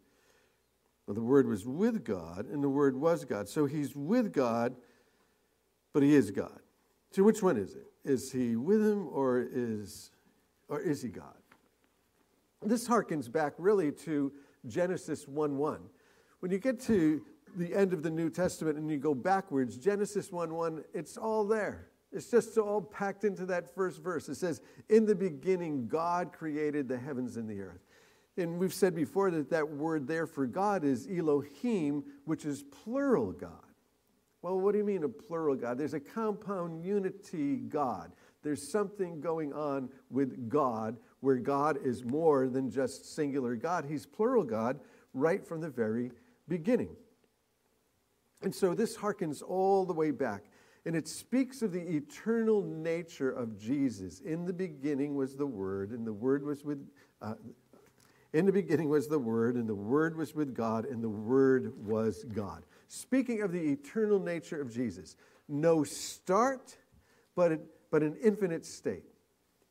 Well, 1.09 1.17
the 1.17 1.21
Word 1.21 1.49
was 1.49 1.67
with 1.67 2.05
God, 2.05 2.47
and 2.47 2.63
the 2.63 2.69
Word 2.69 2.95
was 2.95 3.25
God. 3.25 3.49
So 3.49 3.67
he's 3.67 3.97
with 3.97 4.33
God, 4.33 4.77
but 5.93 6.05
he 6.05 6.15
is 6.15 6.31
God. 6.31 6.61
So 7.11 7.25
which 7.25 7.43
one 7.43 7.57
is 7.57 7.75
it? 7.75 7.91
Is 8.05 8.31
he 8.31 8.55
with 8.55 8.87
him, 8.87 9.09
or 9.09 9.45
is, 9.53 10.13
or 10.69 10.81
is 10.81 11.03
he 11.03 11.09
God? 11.09 11.35
This 12.63 12.89
harkens 12.89 13.31
back 13.31 13.55
really 13.59 13.93
to 13.93 14.33
Genesis 14.67 15.29
1 15.29 15.57
1. 15.57 15.81
When 16.41 16.53
you 16.53 16.59
get 16.59 16.81
to 16.83 17.23
the 17.57 17.75
end 17.75 17.93
of 17.93 18.03
the 18.03 18.11
New 18.11 18.31
Testament 18.31 18.79
and 18.79 18.91
you 18.91 18.99
go 18.99 19.15
backwards, 19.15 19.77
Genesis 19.77 20.33
1 20.33 20.53
1, 20.53 20.85
it's 20.95 21.17
all 21.17 21.45
there. 21.45 21.89
It's 22.13 22.31
just 22.31 22.57
all 22.57 22.81
packed 22.81 23.25
into 23.25 23.47
that 23.47 23.75
first 23.75 24.03
verse. 24.03 24.29
It 24.29 24.37
says, 24.37 24.61
In 24.89 25.05
the 25.05 25.15
beginning, 25.15 25.87
God 25.89 26.33
created 26.33 26.89
the 26.89 26.99
heavens 26.99 27.37
and 27.37 27.49
the 27.49 27.61
earth. 27.61 27.85
And 28.39 28.59
we've 28.59 28.75
said 28.75 28.95
before 28.95 29.31
that 29.31 29.51
that 29.51 29.69
word 29.69 30.07
there 30.07 30.27
for 30.27 30.47
God 30.47 30.85
is 30.85 31.09
Elohim, 31.11 32.05
which 32.25 32.45
is 32.45 32.63
plural 32.63 33.33
God. 33.33 33.51
Well, 34.43 34.61
what 34.61 34.73
do 34.73 34.79
you 34.79 34.85
mean 34.85 35.03
a 35.05 35.09
plural 35.09 35.57
God? 35.57 35.79
There's 35.79 35.95
a 35.95 36.01
compound 36.01 36.85
unity 36.85 37.57
God. 37.57 38.13
There's 38.43 38.67
something 38.67 39.21
going 39.21 39.53
on 39.53 39.89
with 40.11 40.49
God 40.49 40.99
where 41.21 41.37
God 41.37 41.79
is 41.85 42.05
more 42.05 42.49
than 42.49 42.71
just 42.71 43.15
singular 43.15 43.57
God. 43.57 43.87
He's 43.89 44.07
plural 44.07 44.45
God 44.45 44.81
right 45.15 45.47
from 45.47 45.61
the 45.61 45.71
very 45.71 46.11
beginning. 46.49 46.95
And 48.43 48.55
so 48.55 48.75
this 48.75 48.97
harkens 48.97 49.43
all 49.43 49.85
the 49.85 49.95
way 49.95 50.11
back. 50.11 50.45
And 50.85 50.95
it 50.95 51.09
speaks 51.09 51.63
of 51.63 51.73
the 51.73 51.81
eternal 51.81 52.63
nature 52.63 53.31
of 53.31 53.59
Jesus. 53.59 54.21
In 54.21 54.45
the 54.45 54.53
beginning 54.53 55.17
was 55.17 55.35
the 55.35 55.47
Word, 55.47 55.91
and 55.91 56.07
the 56.07 56.13
Word 56.13 56.45
was 56.45 56.65
with, 56.65 56.87
uh, 57.21 57.35
in 58.33 58.47
the 58.47 58.53
beginning 58.53 58.89
was 58.89 59.09
the 59.09 59.19
Word, 59.19 59.57
and 59.57 59.69
the 59.69 59.75
Word 59.75 60.17
was 60.17 60.35
with 60.35 60.55
God, 60.55 60.85
and 60.85 61.03
the 61.03 61.09
Word 61.09 61.73
was 61.85 62.25
God. 62.25 62.63
Speaking 62.87 63.43
of 63.43 63.51
the 63.51 63.73
eternal 63.73 64.21
nature 64.21 64.61
of 64.61 64.73
Jesus, 64.73 65.17
no 65.49 65.83
start, 65.83 66.77
but, 67.35 67.61
but 67.91 68.03
an 68.03 68.17
infinite 68.23 68.65
state. 68.65 69.05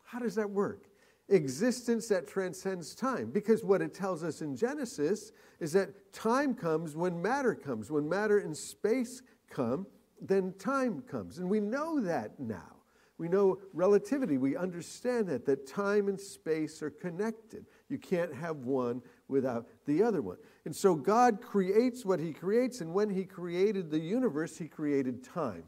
How 0.04 0.20
does 0.20 0.36
that 0.36 0.50
work? 0.50 0.90
Existence 1.29 2.08
that 2.10 2.27
transcends 2.27 2.94
time. 2.94 3.32
Because 3.32 3.63
what 3.63 3.82
it 3.82 3.94
tells 3.94 4.24
us 4.24 4.41
in 4.41 4.55
Genesis 4.55 5.32
is 5.60 5.74
that 5.74 6.13
time 6.13 6.53
comes 6.53 6.96
when 6.96 7.22
matter 7.22 7.55
comes. 7.55 7.89
When 7.89 8.08
matter 8.08 8.39
and 8.39 8.55
space 8.55 9.22
come, 9.50 9.88
then 10.22 10.53
time 10.60 11.01
comes. 11.01 11.39
And 11.39 11.50
we 11.50 11.60
know 11.60 12.00
that 12.00 12.39
now. 12.39 12.75
We 13.17 13.29
know 13.29 13.60
relativity. 13.74 14.38
We 14.38 14.58
understand 14.58 15.27
that, 15.27 15.46
that 15.46 15.65
time 15.65 16.10
and 16.10 16.20
space 16.20 16.82
are 16.84 16.89
connected. 16.89 17.65
You 17.88 17.98
can't 17.98 18.34
have 18.34 18.58
one 18.58 19.01
without 19.27 19.67
the 19.86 20.03
other 20.03 20.22
one. 20.22 20.38
And 20.65 20.75
so 20.75 20.96
God 20.96 21.41
creates 21.41 22.03
what 22.03 22.20
He 22.20 22.34
creates, 22.34 22.82
and 22.82 22.94
when 22.94 23.10
He 23.10 23.24
created 23.24 23.89
the 23.89 24.00
universe, 24.00 24.58
He 24.58 24.67
created 24.67 25.24
time. 25.24 25.63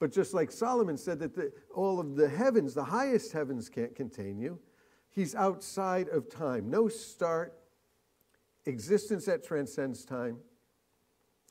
But 0.00 0.12
just 0.12 0.34
like 0.34 0.50
Solomon 0.50 0.96
said 0.96 1.18
that 1.20 1.34
the, 1.34 1.52
all 1.74 2.00
of 2.00 2.16
the 2.16 2.28
heavens, 2.28 2.74
the 2.74 2.84
highest 2.84 3.32
heavens, 3.32 3.68
can't 3.68 3.94
contain 3.94 4.38
you, 4.38 4.58
He's 5.14 5.36
outside 5.36 6.08
of 6.08 6.28
time. 6.28 6.68
No 6.68 6.88
start, 6.88 7.56
existence 8.66 9.26
that 9.26 9.44
transcends 9.44 10.04
time. 10.04 10.38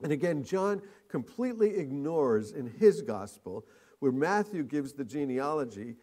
And 0.02 0.12
again, 0.12 0.44
John 0.44 0.82
completely 1.08 1.78
ignores 1.78 2.52
in 2.52 2.68
his 2.68 3.02
gospel 3.02 3.66
where 4.00 4.12
Matthew 4.12 4.64
gives 4.64 4.92
the 4.92 5.06
genealogy, 5.06 5.96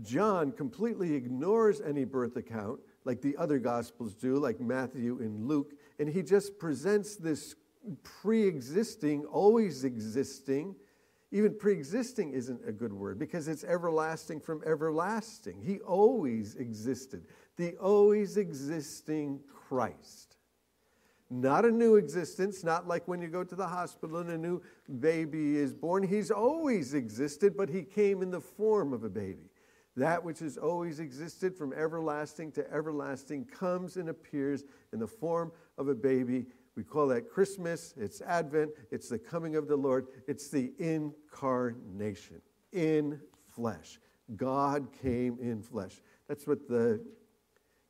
John 0.00 0.52
completely 0.52 1.12
ignores 1.14 1.82
any 1.82 2.04
birth 2.04 2.36
account 2.36 2.80
like 3.04 3.20
the 3.20 3.36
other 3.36 3.58
Gospels 3.58 4.14
do, 4.14 4.36
like 4.36 4.58
Matthew 4.58 5.18
and 5.20 5.46
Luke, 5.46 5.74
and 5.98 6.08
he 6.08 6.22
just 6.22 6.58
presents 6.58 7.16
this 7.16 7.56
pre 8.02 8.46
existing, 8.46 9.26
always 9.26 9.84
existing. 9.84 10.76
Even 11.32 11.54
pre 11.54 11.72
existing 11.72 12.34
isn't 12.34 12.60
a 12.66 12.72
good 12.72 12.92
word 12.92 13.18
because 13.18 13.48
it's 13.48 13.64
everlasting 13.64 14.38
from 14.38 14.62
everlasting. 14.66 15.62
He 15.62 15.80
always 15.80 16.56
existed. 16.56 17.24
The 17.56 17.74
always 17.78 18.36
existing 18.36 19.40
Christ. 19.48 20.36
Not 21.30 21.64
a 21.64 21.70
new 21.70 21.96
existence, 21.96 22.62
not 22.62 22.86
like 22.86 23.08
when 23.08 23.22
you 23.22 23.28
go 23.28 23.42
to 23.42 23.54
the 23.54 23.66
hospital 23.66 24.18
and 24.18 24.30
a 24.30 24.36
new 24.36 24.60
baby 25.00 25.56
is 25.56 25.72
born. 25.72 26.02
He's 26.02 26.30
always 26.30 26.92
existed, 26.92 27.56
but 27.56 27.70
he 27.70 27.82
came 27.82 28.20
in 28.20 28.30
the 28.30 28.40
form 28.40 28.92
of 28.92 29.02
a 29.02 29.08
baby. 29.08 29.48
That 29.96 30.22
which 30.22 30.40
has 30.40 30.58
always 30.58 31.00
existed 31.00 31.56
from 31.56 31.72
everlasting 31.72 32.52
to 32.52 32.70
everlasting 32.70 33.46
comes 33.46 33.96
and 33.96 34.10
appears 34.10 34.64
in 34.92 34.98
the 34.98 35.06
form 35.06 35.50
of 35.78 35.88
a 35.88 35.94
baby. 35.94 36.46
We 36.76 36.84
call 36.84 37.06
that 37.08 37.28
Christmas. 37.28 37.94
It's 37.98 38.22
Advent. 38.22 38.70
It's 38.90 39.08
the 39.08 39.18
coming 39.18 39.56
of 39.56 39.68
the 39.68 39.76
Lord. 39.76 40.06
It's 40.26 40.48
the 40.48 40.72
incarnation 40.78 42.40
in 42.72 43.20
flesh. 43.54 44.00
God 44.36 44.88
came 45.02 45.38
in 45.40 45.62
flesh. 45.62 46.00
That's 46.28 46.46
what 46.46 46.66
the 46.68 47.04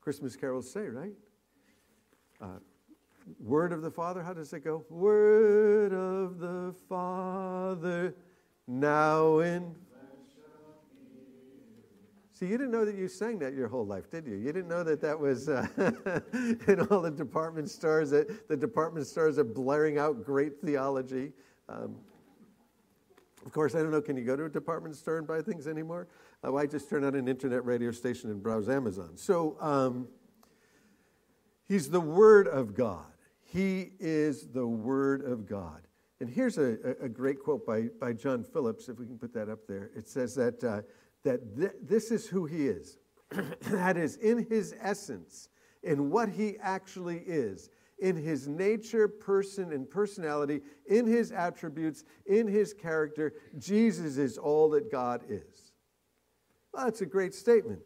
Christmas 0.00 0.34
carols 0.34 0.70
say, 0.70 0.88
right? 0.88 1.14
Uh, 2.40 2.58
Word 3.38 3.72
of 3.72 3.82
the 3.82 3.90
Father, 3.90 4.20
how 4.20 4.32
does 4.32 4.52
it 4.52 4.64
go? 4.64 4.84
Word 4.90 5.92
of 5.92 6.40
the 6.40 6.74
Father, 6.88 8.16
now 8.66 9.38
in. 9.38 9.76
See, 12.42 12.48
you 12.48 12.58
didn't 12.58 12.72
know 12.72 12.84
that 12.84 12.96
you 12.96 13.06
sang 13.06 13.38
that 13.38 13.54
your 13.54 13.68
whole 13.68 13.86
life, 13.86 14.10
did 14.10 14.26
you? 14.26 14.34
You 14.34 14.52
didn't 14.52 14.66
know 14.66 14.82
that 14.82 15.00
that 15.00 15.16
was 15.16 15.48
uh, 15.48 15.64
in 16.66 16.80
all 16.90 17.00
the 17.00 17.12
department 17.12 17.70
stores. 17.70 18.10
That 18.10 18.48
the 18.48 18.56
department 18.56 19.06
stores 19.06 19.38
are 19.38 19.44
blaring 19.44 19.96
out 19.96 20.24
great 20.24 20.60
theology. 20.60 21.34
Um, 21.68 21.94
of 23.46 23.52
course, 23.52 23.76
I 23.76 23.78
don't 23.78 23.92
know. 23.92 24.02
Can 24.02 24.16
you 24.16 24.24
go 24.24 24.34
to 24.34 24.46
a 24.46 24.48
department 24.48 24.96
store 24.96 25.18
and 25.18 25.26
buy 25.26 25.40
things 25.40 25.68
anymore? 25.68 26.08
Uh, 26.42 26.56
I 26.56 26.66
just 26.66 26.90
turn 26.90 27.04
on 27.04 27.14
an 27.14 27.28
internet 27.28 27.64
radio 27.64 27.92
station 27.92 28.28
and 28.28 28.42
browse 28.42 28.68
Amazon. 28.68 29.10
So 29.14 29.56
um, 29.60 30.08
he's 31.68 31.90
the 31.90 32.00
Word 32.00 32.48
of 32.48 32.74
God. 32.74 33.06
He 33.44 33.92
is 34.00 34.48
the 34.48 34.66
Word 34.66 35.22
of 35.22 35.46
God. 35.46 35.82
And 36.18 36.28
here's 36.28 36.58
a, 36.58 36.96
a 37.00 37.08
great 37.08 37.40
quote 37.40 37.64
by, 37.64 37.82
by 38.00 38.14
John 38.14 38.42
Phillips, 38.42 38.88
if 38.88 38.98
we 38.98 39.06
can 39.06 39.16
put 39.16 39.32
that 39.32 39.48
up 39.48 39.60
there. 39.68 39.92
It 39.94 40.08
says 40.08 40.34
that, 40.34 40.64
uh, 40.64 40.82
that 41.24 41.56
th- 41.56 41.72
this 41.82 42.10
is 42.10 42.26
who 42.26 42.46
He 42.46 42.66
is. 42.66 42.98
that 43.70 43.96
is, 43.96 44.16
in 44.16 44.46
His 44.48 44.74
essence, 44.80 45.48
in 45.82 46.10
what 46.10 46.28
He 46.28 46.56
actually 46.60 47.18
is, 47.18 47.70
in 47.98 48.16
His 48.16 48.48
nature, 48.48 49.08
person, 49.08 49.72
and 49.72 49.88
personality, 49.88 50.60
in 50.86 51.06
His 51.06 51.32
attributes, 51.32 52.04
in 52.26 52.46
His 52.46 52.74
character, 52.74 53.32
Jesus 53.58 54.16
is 54.16 54.38
all 54.38 54.70
that 54.70 54.90
God 54.90 55.22
is. 55.28 55.72
Well, 56.72 56.84
that's 56.84 57.00
a 57.00 57.06
great 57.06 57.34
statement. 57.34 57.80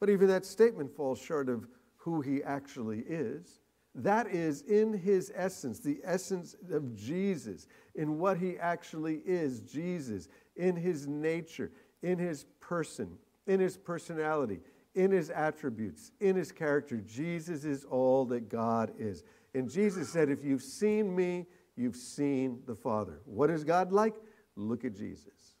But 0.00 0.10
even 0.10 0.28
that 0.28 0.44
statement 0.44 0.94
falls 0.94 1.20
short 1.20 1.48
of 1.48 1.66
who 1.96 2.20
He 2.20 2.42
actually 2.42 3.00
is. 3.00 3.60
That 3.98 4.28
is 4.28 4.62
in 4.62 4.92
his 4.92 5.32
essence, 5.34 5.80
the 5.80 5.98
essence 6.04 6.54
of 6.70 6.94
Jesus, 6.94 7.66
in 7.96 8.18
what 8.18 8.38
he 8.38 8.56
actually 8.56 9.22
is, 9.26 9.60
Jesus, 9.60 10.28
in 10.54 10.76
his 10.76 11.08
nature, 11.08 11.72
in 12.02 12.18
his 12.18 12.44
person, 12.60 13.18
in 13.46 13.60
his 13.60 13.76
personality, 13.76 14.60
in 14.94 15.10
his 15.10 15.30
attributes, 15.30 16.12
in 16.20 16.36
his 16.36 16.52
character. 16.52 16.98
Jesus 16.98 17.64
is 17.64 17.84
all 17.84 18.24
that 18.26 18.48
God 18.48 18.92
is. 18.98 19.24
And 19.54 19.70
Jesus 19.70 20.10
said, 20.10 20.28
If 20.28 20.44
you've 20.44 20.62
seen 20.62 21.14
me, 21.14 21.46
you've 21.76 21.96
seen 21.96 22.60
the 22.66 22.74
Father. 22.74 23.20
What 23.24 23.50
is 23.50 23.64
God 23.64 23.92
like? 23.92 24.14
Look 24.56 24.84
at 24.84 24.94
Jesus. 24.94 25.56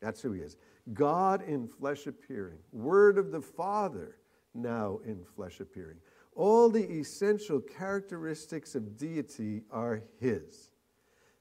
That's 0.00 0.20
who 0.20 0.32
he 0.32 0.40
is. 0.40 0.56
God 0.92 1.42
in 1.42 1.68
flesh 1.68 2.06
appearing, 2.06 2.58
Word 2.72 3.18
of 3.18 3.30
the 3.30 3.40
Father 3.40 4.16
now 4.54 4.98
in 5.04 5.24
flesh 5.24 5.60
appearing. 5.60 5.98
All 6.34 6.68
the 6.68 6.90
essential 6.90 7.60
characteristics 7.60 8.74
of 8.74 8.96
deity 8.96 9.62
are 9.70 10.02
His. 10.18 10.70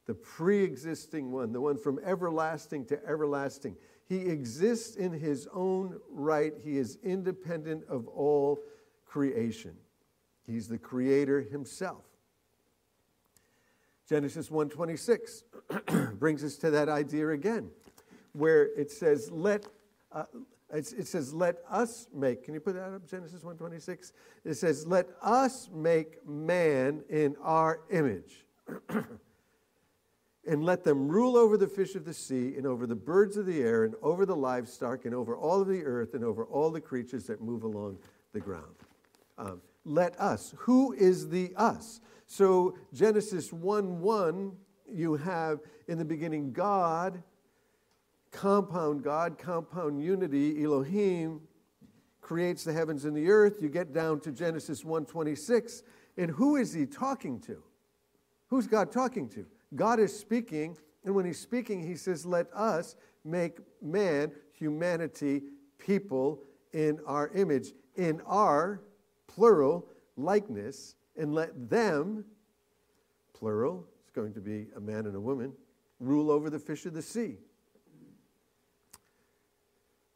The 0.06 0.14
pre 0.14 0.64
existing 0.64 1.32
one, 1.32 1.54
the 1.54 1.62
one 1.62 1.78
from 1.78 2.00
everlasting 2.04 2.86
to 2.86 3.00
everlasting. 3.06 3.76
He 4.12 4.28
exists 4.28 4.98
in 4.98 5.14
His 5.14 5.48
own 5.54 5.98
right, 6.10 6.52
He 6.62 6.78
is 6.78 6.98
independent 7.02 7.86
of 7.88 8.10
all 8.10 8.60
creation. 9.06 9.72
He's 10.46 10.68
the 10.68 10.78
creator 10.78 11.40
Himself. 11.40 12.04
Genesis 14.10 14.50
1:26 14.50 16.20
brings 16.20 16.44
us 16.44 16.58
to 16.58 16.72
that 16.72 16.90
idea 16.90 17.30
again, 17.30 17.70
where 18.34 18.64
it 18.78 18.92
says, 18.92 19.32
"Let 19.32 19.68
uh, 20.12 20.26
it 20.74 21.08
says, 21.08 21.34
let 21.34 21.64
us 21.70 22.08
make, 22.14 22.44
can 22.44 22.54
you 22.54 22.60
put 22.60 22.76
that 22.76 22.94
up, 22.94 23.08
Genesis 23.08 23.44
1.26? 23.44 24.12
It 24.44 24.56
says, 24.56 24.88
let 24.88 25.08
us 25.22 25.70
make 25.74 26.26
man 26.26 27.04
in 27.10 27.36
our 27.42 27.82
image. 27.90 28.46
and 30.48 30.64
let 30.64 30.84
them 30.84 31.08
rule 31.08 31.38
over 31.38 31.58
the 31.58 31.68
fish 31.68 31.96
of 31.96 32.06
the 32.06 32.14
sea, 32.14 32.56
and 32.58 32.66
over 32.66 32.88
the 32.88 32.96
birds 32.96 33.38
of 33.38 33.46
the 33.46 33.62
air, 33.62 33.84
and 33.84 33.94
over 34.02 34.26
the 34.26 34.36
livestock, 34.36 35.06
and 35.06 35.14
over 35.14 35.36
all 35.36 35.62
of 35.62 35.68
the 35.68 35.84
earth, 35.84 36.14
and 36.14 36.24
over 36.24 36.46
all 36.46 36.72
the 36.72 36.82
creatures 36.82 37.28
that 37.28 37.42
move 37.42 37.64
along 37.64 37.98
the 38.34 38.40
ground. 38.40 38.76
Um, 39.38 39.62
let 39.86 40.20
us. 40.20 40.54
Who 40.58 40.94
is 40.94 41.30
the 41.30 41.54
us? 41.56 42.02
So, 42.26 42.78
Genesis 42.94 43.52
1 43.52 44.00
1, 44.02 44.52
you 44.92 45.16
have 45.16 45.60
in 45.88 45.98
the 45.98 46.06
beginning 46.06 46.54
God, 46.54 47.22
compound 48.32 49.04
God, 49.04 49.38
compound 49.38 50.02
unity, 50.02 50.64
Elohim, 50.64 51.42
creates 52.22 52.64
the 52.64 52.72
heavens 52.72 53.06
and 53.06 53.16
the 53.16 53.30
earth. 53.30 53.62
You 53.62 53.70
get 53.70 53.94
down 53.94 54.22
to 54.22 54.32
Genesis 54.32 54.84
1:26, 54.84 55.84
and 56.18 56.32
who 56.32 56.56
is 56.56 56.74
he 56.74 56.86
talking 56.86 57.40
to? 57.42 57.62
Who's 58.48 58.68
God 58.68 58.92
talking 58.92 59.28
to? 59.30 59.46
God 59.76 60.00
is 60.00 60.18
speaking, 60.18 60.78
and 61.06 61.16
when 61.16 61.26
he's 61.26 61.40
speaking, 61.40 61.86
he 61.86 61.96
says, 61.96 62.26
Let 62.26 62.52
us 62.54 62.96
make 63.24 63.60
man, 63.82 64.32
humanity, 64.54 65.44
people 65.78 66.44
in 66.74 67.00
our 67.06 67.30
image, 67.30 67.74
in 67.96 68.22
our 68.26 68.82
plural 69.28 69.88
likeness, 70.18 70.96
and 71.18 71.34
let 71.34 71.70
them, 71.70 72.26
plural, 73.34 73.86
it's 74.02 74.12
going 74.12 74.34
to 74.34 74.42
be 74.42 74.68
a 74.76 74.80
man 74.80 75.06
and 75.06 75.16
a 75.16 75.20
woman, 75.20 75.54
rule 76.00 76.32
over 76.32 76.50
the 76.50 76.60
fish 76.60 76.86
of 76.86 76.94
the 76.94 77.02
sea. 77.02 77.38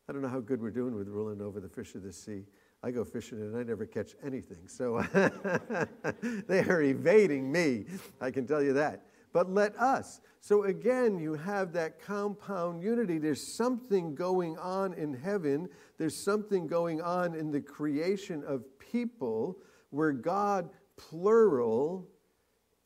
I 0.07 0.13
don't 0.13 0.21
know 0.21 0.27
how 0.27 0.39
good 0.39 0.62
we're 0.62 0.71
doing 0.71 0.95
with 0.95 1.07
ruling 1.07 1.41
over 1.41 1.59
the 1.59 1.69
fish 1.69 1.95
of 1.95 2.03
the 2.03 2.13
sea. 2.13 2.43
I 2.83 2.91
go 2.91 3.03
fishing 3.03 3.39
and 3.39 3.57
I 3.57 3.63
never 3.63 3.88
catch 3.88 4.15
anything. 4.24 4.67
So 4.67 5.03
they 6.47 6.59
are 6.59 6.83
evading 6.83 7.51
me. 7.51 7.85
I 8.21 8.29
can 8.29 8.45
tell 8.45 8.62
you 8.62 8.74
that 8.74 9.03
but 9.36 9.51
let 9.51 9.75
us. 9.75 10.22
So 10.39 10.63
again, 10.63 11.20
you 11.20 11.34
have 11.34 11.74
that 11.74 12.01
compound 12.01 12.82
unity. 12.82 13.18
There's 13.18 13.46
something 13.46 14.15
going 14.15 14.58
on 14.58 14.94
in 14.94 15.13
heaven, 15.13 15.68
there's 15.98 16.15
something 16.15 16.68
going 16.68 17.01
on 17.01 17.36
in 17.36 17.51
the 17.51 17.60
creation 17.60 18.46
of 18.48 18.63
people 18.80 19.58
where 19.89 20.13
God, 20.13 20.70
plural, 20.96 22.08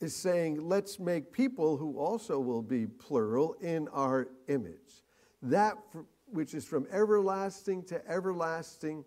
is 0.02 0.16
saying, 0.16 0.68
let's 0.68 0.98
make 0.98 1.32
people 1.32 1.78
who 1.78 2.00
also 2.00 2.40
will 2.40 2.64
be 2.64 2.88
plural 2.88 3.54
in 3.62 3.88
our 3.90 4.30
image. 4.48 5.04
That 5.44 5.76
which 6.32 6.56
is 6.56 6.66
from 6.66 6.88
everlasting 6.92 7.84
to 7.84 8.10
everlasting, 8.10 9.06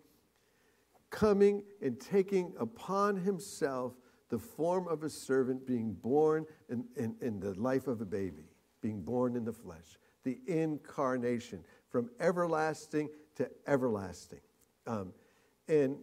coming 1.09 1.63
and 1.81 1.99
taking 1.99 2.53
upon 2.57 3.17
himself 3.17 3.95
the 4.33 4.39
form 4.39 4.87
of 4.87 5.03
a 5.03 5.09
servant 5.11 5.63
being 5.63 5.93
born 5.93 6.43
in, 6.67 6.83
in, 6.95 7.15
in, 7.21 7.39
the 7.39 7.53
life 7.53 7.85
of 7.85 8.01
a 8.01 8.05
baby, 8.05 8.49
being 8.81 8.99
born 8.99 9.35
in 9.35 9.45
the 9.45 9.53
flesh, 9.53 9.99
the 10.23 10.39
incarnation 10.47 11.63
from 11.87 12.09
everlasting 12.19 13.07
to 13.35 13.47
everlasting. 13.67 14.39
Um, 14.87 15.13
and 15.67 15.97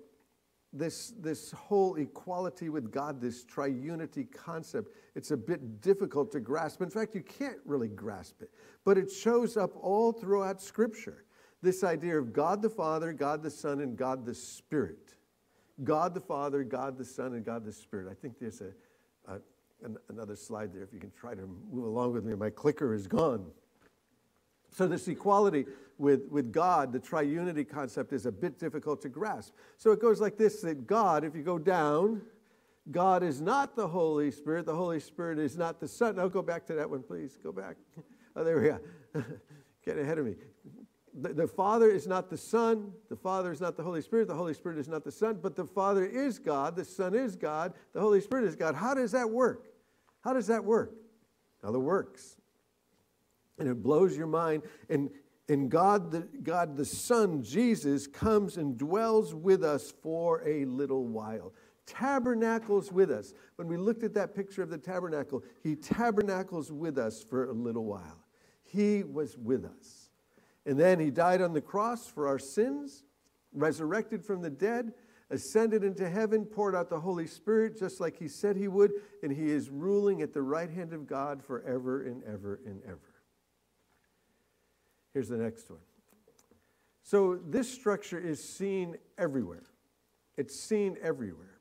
this, 0.72 1.12
this 1.18 1.50
whole 1.50 1.96
equality 1.96 2.68
with 2.68 2.92
God, 2.92 3.20
this 3.20 3.44
triunity 3.44 4.30
concept, 4.30 4.94
it's 5.16 5.32
a 5.32 5.36
bit 5.36 5.80
difficult 5.80 6.30
to 6.30 6.38
grasp. 6.38 6.82
In 6.82 6.90
fact, 6.90 7.16
you 7.16 7.22
can't 7.22 7.58
really 7.64 7.88
grasp 7.88 8.42
it, 8.42 8.52
but 8.84 8.96
it 8.96 9.10
shows 9.10 9.56
up 9.56 9.72
all 9.74 10.12
throughout 10.12 10.62
Scripture. 10.62 11.24
This 11.62 11.82
idea 11.82 12.16
of 12.16 12.32
God 12.32 12.62
the 12.62 12.70
Father, 12.70 13.12
God 13.12 13.42
the 13.42 13.50
Son, 13.50 13.80
and 13.80 13.96
God 13.96 14.24
the 14.24 14.36
Spirit. 14.36 15.16
God 15.84 16.14
the 16.14 16.20
Father, 16.20 16.62
God 16.62 16.98
the 16.98 17.04
Son, 17.04 17.34
and 17.34 17.44
God 17.44 17.64
the 17.64 17.72
Spirit. 17.72 18.08
I 18.10 18.14
think 18.14 18.38
there's 18.38 18.60
a, 18.60 18.72
a 19.32 19.38
an, 19.82 19.96
another 20.08 20.36
slide 20.36 20.72
there 20.74 20.82
if 20.82 20.92
you 20.92 21.00
can 21.00 21.12
try 21.12 21.34
to 21.34 21.46
move 21.70 21.84
along 21.84 22.12
with 22.12 22.24
me. 22.24 22.34
My 22.34 22.50
clicker 22.50 22.94
is 22.94 23.06
gone. 23.06 23.46
So, 24.70 24.86
this 24.86 25.08
equality 25.08 25.66
with, 25.98 26.28
with 26.30 26.52
God, 26.52 26.92
the 26.92 27.00
triunity 27.00 27.68
concept, 27.68 28.12
is 28.12 28.26
a 28.26 28.32
bit 28.32 28.58
difficult 28.58 29.02
to 29.02 29.08
grasp. 29.08 29.54
So, 29.78 29.90
it 29.90 30.00
goes 30.00 30.20
like 30.20 30.36
this 30.36 30.60
that 30.62 30.86
God, 30.86 31.24
if 31.24 31.34
you 31.34 31.42
go 31.42 31.58
down, 31.58 32.22
God 32.90 33.22
is 33.22 33.40
not 33.40 33.74
the 33.74 33.88
Holy 33.88 34.30
Spirit. 34.30 34.66
The 34.66 34.74
Holy 34.74 35.00
Spirit 35.00 35.38
is 35.38 35.56
not 35.56 35.80
the 35.80 35.88
Son. 35.88 36.16
Now, 36.16 36.28
go 36.28 36.42
back 36.42 36.66
to 36.66 36.74
that 36.74 36.88
one, 36.88 37.02
please. 37.02 37.38
Go 37.42 37.52
back. 37.52 37.76
Oh, 38.36 38.44
there 38.44 38.60
we 38.60 38.68
go. 38.68 38.78
Get 39.84 39.98
ahead 39.98 40.16
of 40.18 40.24
me 40.24 40.36
the, 41.14 41.30
the 41.30 41.46
Father 41.46 41.90
is 41.90 42.06
not 42.06 42.30
the 42.30 42.36
Son, 42.36 42.92
the 43.08 43.16
Father 43.16 43.52
is 43.52 43.60
not 43.60 43.76
the 43.76 43.82
Holy 43.82 44.02
Spirit, 44.02 44.28
the 44.28 44.34
Holy 44.34 44.54
Spirit 44.54 44.78
is 44.78 44.88
not 44.88 45.04
the 45.04 45.10
Son, 45.10 45.38
but 45.42 45.56
the 45.56 45.64
Father 45.64 46.04
is 46.04 46.38
God, 46.38 46.76
the 46.76 46.84
Son 46.84 47.14
is 47.14 47.36
God, 47.36 47.74
the 47.92 48.00
Holy 48.00 48.20
Spirit 48.20 48.44
is 48.44 48.56
God. 48.56 48.74
How 48.74 48.94
does 48.94 49.12
that 49.12 49.28
work? 49.28 49.68
How 50.22 50.32
does 50.32 50.46
that 50.48 50.64
work? 50.64 50.94
Now, 51.62 51.72
the 51.72 51.80
works. 51.80 52.36
And 53.58 53.68
it 53.68 53.82
blows 53.82 54.16
your 54.16 54.26
mind. 54.26 54.62
And, 54.88 55.10
and 55.48 55.70
God, 55.70 56.10
the, 56.10 56.20
God 56.42 56.76
the 56.76 56.84
Son, 56.84 57.42
Jesus, 57.42 58.06
comes 58.06 58.56
and 58.56 58.78
dwells 58.78 59.34
with 59.34 59.64
us 59.64 59.92
for 60.02 60.42
a 60.46 60.64
little 60.64 61.06
while. 61.06 61.52
Tabernacles 61.86 62.92
with 62.92 63.10
us. 63.10 63.34
When 63.56 63.66
we 63.66 63.76
looked 63.76 64.04
at 64.04 64.14
that 64.14 64.34
picture 64.34 64.62
of 64.62 64.70
the 64.70 64.78
tabernacle, 64.78 65.42
he 65.62 65.74
tabernacles 65.74 66.70
with 66.70 66.98
us 66.98 67.22
for 67.22 67.46
a 67.46 67.52
little 67.52 67.84
while. 67.84 68.24
He 68.62 69.02
was 69.02 69.36
with 69.36 69.64
us. 69.64 70.09
And 70.66 70.78
then 70.78 71.00
he 71.00 71.10
died 71.10 71.40
on 71.40 71.52
the 71.52 71.60
cross 71.60 72.06
for 72.06 72.28
our 72.28 72.38
sins, 72.38 73.04
resurrected 73.52 74.24
from 74.24 74.42
the 74.42 74.50
dead, 74.50 74.92
ascended 75.30 75.84
into 75.84 76.08
heaven, 76.08 76.44
poured 76.44 76.74
out 76.74 76.90
the 76.90 77.00
Holy 77.00 77.26
Spirit 77.26 77.78
just 77.78 78.00
like 78.00 78.16
he 78.16 78.28
said 78.28 78.56
he 78.56 78.68
would, 78.68 78.92
and 79.22 79.32
he 79.32 79.50
is 79.50 79.70
ruling 79.70 80.22
at 80.22 80.32
the 80.32 80.42
right 80.42 80.70
hand 80.70 80.92
of 80.92 81.06
God 81.06 81.42
forever 81.42 82.02
and 82.02 82.22
ever 82.24 82.60
and 82.66 82.82
ever. 82.84 82.98
Here's 85.14 85.28
the 85.28 85.36
next 85.36 85.70
one. 85.70 85.80
So 87.02 87.40
this 87.48 87.68
structure 87.72 88.18
is 88.18 88.42
seen 88.42 88.96
everywhere. 89.18 89.64
It's 90.36 90.58
seen 90.58 90.96
everywhere. 91.02 91.58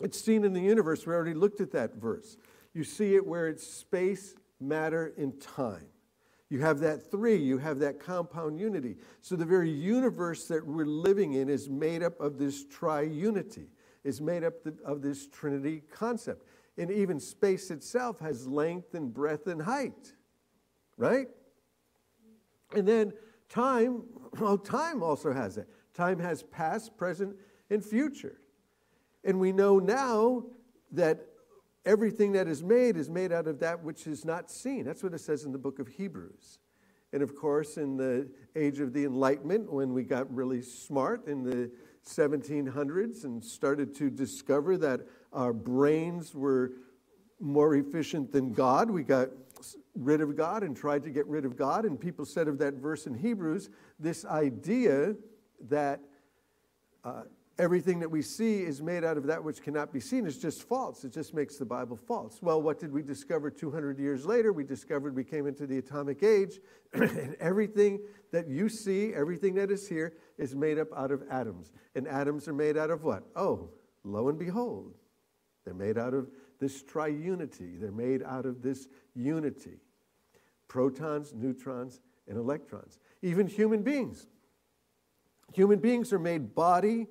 It's 0.00 0.20
seen 0.20 0.44
in 0.44 0.52
the 0.52 0.60
universe. 0.60 1.06
We 1.06 1.12
already 1.12 1.34
looked 1.34 1.60
at 1.60 1.72
that 1.72 1.96
verse. 1.96 2.36
You 2.74 2.84
see 2.84 3.14
it 3.14 3.26
where 3.26 3.48
it's 3.48 3.66
space, 3.66 4.34
matter, 4.58 5.12
and 5.16 5.38
time. 5.40 5.91
You 6.52 6.60
have 6.60 6.80
that 6.80 7.10
three, 7.10 7.36
you 7.36 7.56
have 7.56 7.78
that 7.78 7.98
compound 7.98 8.60
unity. 8.60 8.98
So 9.22 9.36
the 9.36 9.44
very 9.46 9.70
universe 9.70 10.48
that 10.48 10.66
we're 10.66 10.84
living 10.84 11.32
in 11.32 11.48
is 11.48 11.70
made 11.70 12.02
up 12.02 12.20
of 12.20 12.36
this 12.36 12.66
triunity, 12.66 13.68
is 14.04 14.20
made 14.20 14.44
up 14.44 14.56
of 14.84 15.00
this 15.00 15.26
trinity 15.28 15.82
concept. 15.90 16.46
And 16.76 16.90
even 16.90 17.18
space 17.18 17.70
itself 17.70 18.20
has 18.20 18.46
length 18.46 18.92
and 18.92 19.14
breadth 19.14 19.46
and 19.46 19.62
height, 19.62 20.12
right? 20.98 21.28
And 22.76 22.86
then 22.86 23.14
time, 23.48 24.02
well, 24.38 24.58
time 24.58 25.02
also 25.02 25.32
has 25.32 25.56
it. 25.56 25.66
Time 25.94 26.18
has 26.18 26.42
past, 26.42 26.98
present, 26.98 27.34
and 27.70 27.82
future. 27.82 28.42
And 29.24 29.40
we 29.40 29.52
know 29.52 29.78
now 29.78 30.44
that 30.90 31.28
everything 31.84 32.32
that 32.32 32.48
is 32.48 32.62
made 32.62 32.96
is 32.96 33.10
made 33.10 33.32
out 33.32 33.46
of 33.46 33.58
that 33.60 33.82
which 33.82 34.06
is 34.06 34.24
not 34.24 34.50
seen. 34.50 34.84
That's 34.84 35.02
what 35.02 35.14
it 35.14 35.20
says 35.20 35.44
in 35.44 35.52
the 35.52 35.58
book 35.58 35.78
of 35.78 35.88
Hebrews. 35.88 36.58
And 37.12 37.22
of 37.22 37.36
course, 37.36 37.76
in 37.76 37.96
the 37.96 38.28
age 38.56 38.80
of 38.80 38.92
the 38.92 39.04
Enlightenment, 39.04 39.70
when 39.70 39.92
we 39.92 40.02
got 40.02 40.32
really 40.34 40.62
smart 40.62 41.26
in 41.26 41.42
the 41.42 41.70
1700s 42.06 43.24
and 43.24 43.44
started 43.44 43.94
to 43.96 44.10
discover 44.10 44.78
that 44.78 45.00
our 45.32 45.52
brains 45.52 46.34
were 46.34 46.72
more 47.38 47.74
efficient 47.74 48.32
than 48.32 48.52
God, 48.52 48.90
we 48.90 49.02
got 49.02 49.28
rid 49.94 50.20
of 50.20 50.36
God 50.36 50.62
and 50.62 50.76
tried 50.76 51.02
to 51.02 51.10
get 51.10 51.26
rid 51.26 51.44
of 51.44 51.56
God. 51.56 51.84
And 51.84 52.00
people 52.00 52.24
said 52.24 52.48
of 52.48 52.58
that 52.58 52.74
verse 52.74 53.06
in 53.06 53.14
Hebrews, 53.14 53.68
this 53.98 54.24
idea 54.24 55.14
that 55.68 56.00
uh, 57.04 57.22
everything 57.58 58.00
that 58.00 58.10
we 58.10 58.22
see 58.22 58.62
is 58.62 58.80
made 58.82 59.04
out 59.04 59.16
of 59.16 59.26
that 59.26 59.42
which 59.42 59.62
cannot 59.62 59.92
be 59.92 60.00
seen 60.00 60.26
is 60.26 60.38
just 60.38 60.62
false. 60.62 61.04
It 61.04 61.12
just 61.12 61.34
makes 61.34 61.56
the 61.56 61.64
Bible 61.64 61.96
false. 61.96 62.38
Well, 62.40 62.60
what 62.62 62.78
did 62.78 62.92
we 62.92 63.02
discover 63.02 63.50
200 63.50 63.98
years 63.98 64.24
later? 64.24 64.52
We 64.52 64.64
discovered 64.64 65.14
we 65.14 65.24
came 65.24 65.46
into 65.46 65.66
the 65.66 65.78
atomic 65.78 66.22
age, 66.22 66.60
and 66.92 67.34
everything 67.40 68.00
that 68.32 68.48
you 68.48 68.68
see, 68.68 69.12
everything 69.14 69.54
that 69.54 69.70
is 69.70 69.88
here, 69.88 70.14
is 70.38 70.54
made 70.54 70.78
up 70.78 70.88
out 70.96 71.10
of 71.10 71.22
atoms. 71.30 71.72
And 71.94 72.08
atoms 72.08 72.48
are 72.48 72.54
made 72.54 72.76
out 72.76 72.90
of 72.90 73.04
what? 73.04 73.24
Oh, 73.36 73.70
lo 74.04 74.28
and 74.28 74.38
behold, 74.38 74.94
they're 75.64 75.74
made 75.74 75.98
out 75.98 76.14
of 76.14 76.30
this 76.58 76.82
triunity, 76.82 77.80
they're 77.80 77.90
made 77.90 78.22
out 78.22 78.46
of 78.46 78.62
this 78.62 78.88
unity 79.14 79.80
protons, 80.72 81.34
neutrons, 81.34 82.00
and 82.26 82.38
electrons. 82.38 82.98
Even 83.20 83.46
human 83.46 83.82
beings. 83.82 84.26
Human 85.52 85.78
beings 85.78 86.14
are 86.14 86.18
made 86.18 86.54
body, 86.54 87.08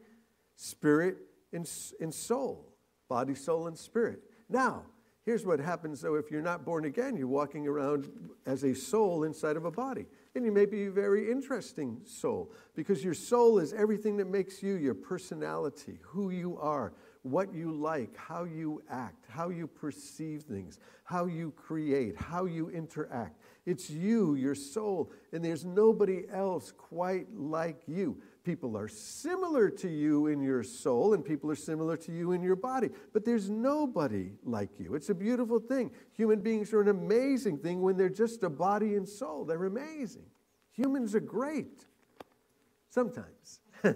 spirit, 0.62 1.18
and, 1.54 1.70
and 2.00 2.14
soul. 2.14 2.74
Body, 3.10 3.36
soul, 3.36 3.68
and 3.68 3.78
spirit. 3.78 4.20
Now, 4.48 4.84
here's 5.24 5.46
what 5.46 5.60
happens 5.60 6.02
though 6.02 6.16
if 6.16 6.30
you're 6.30 6.42
not 6.42 6.64
born 6.64 6.86
again, 6.86 7.18
you're 7.18 7.28
walking 7.28 7.68
around 7.68 8.10
as 8.46 8.64
a 8.64 8.76
soul 8.76 9.24
inside 9.24 9.58
of 9.58 9.66
a 9.66 9.72
body. 9.72 10.06
And 10.36 10.46
you 10.46 10.52
may 10.52 10.66
be 10.66 10.86
a 10.86 10.92
very 10.92 11.30
interesting 11.30 12.00
soul 12.06 12.54
because 12.76 13.04
your 13.04 13.14
soul 13.14 13.60
is 13.60 13.74
everything 13.74 14.18
that 14.18 14.28
makes 14.28 14.64
you, 14.64 14.76
your 14.76 14.94
personality, 14.94 16.00
who 16.04 16.30
you 16.30 16.58
are, 16.58 16.94
what 17.24 17.54
you 17.54 17.72
like, 17.72 18.16
how 18.16 18.46
you 18.46 18.82
act, 18.90 19.26
how 19.30 19.50
you 19.50 19.68
perceive 19.68 20.44
things, 20.44 20.80
how 21.04 21.26
you 21.26 21.52
create, 21.52 22.16
how 22.16 22.46
you 22.46 22.70
interact. 22.70 23.42
It's 23.66 23.90
you, 23.90 24.36
your 24.36 24.56
soul, 24.56 25.12
and 25.34 25.44
there's 25.44 25.66
nobody 25.66 26.24
else 26.32 26.72
quite 26.72 27.28
like 27.36 27.82
you. 27.88 28.22
People 28.44 28.76
are 28.78 28.88
similar 28.88 29.70
to 29.70 29.88
you 29.88 30.28
in 30.28 30.42
your 30.42 30.64
soul, 30.64 31.14
and 31.14 31.24
people 31.24 31.52
are 31.52 31.56
similar 31.56 31.96
to 31.98 32.12
you 32.12 32.32
in 32.32 32.42
your 32.42 32.56
body, 32.56 32.90
but 33.14 33.24
there's 33.24 33.50
nobody 33.50 34.32
like 34.44 34.80
you. 34.80 34.96
It's 34.96 35.10
a 35.10 35.16
beautiful 35.16 35.60
thing. 35.60 35.92
Human 36.14 36.42
beings 36.42 36.74
are 36.74 36.82
an 36.82 36.88
amazing 36.88 37.60
thing 37.60 37.82
when 37.82 37.98
they're 37.98 38.10
just 38.10 38.42
a 38.44 38.50
body 38.50 38.96
and 38.96 39.08
soul. 39.08 39.46
They're 39.46 39.66
amazing. 39.66 40.26
Humans 40.72 41.14
are 41.14 41.20
great. 41.20 41.86
Sometimes. 42.90 43.60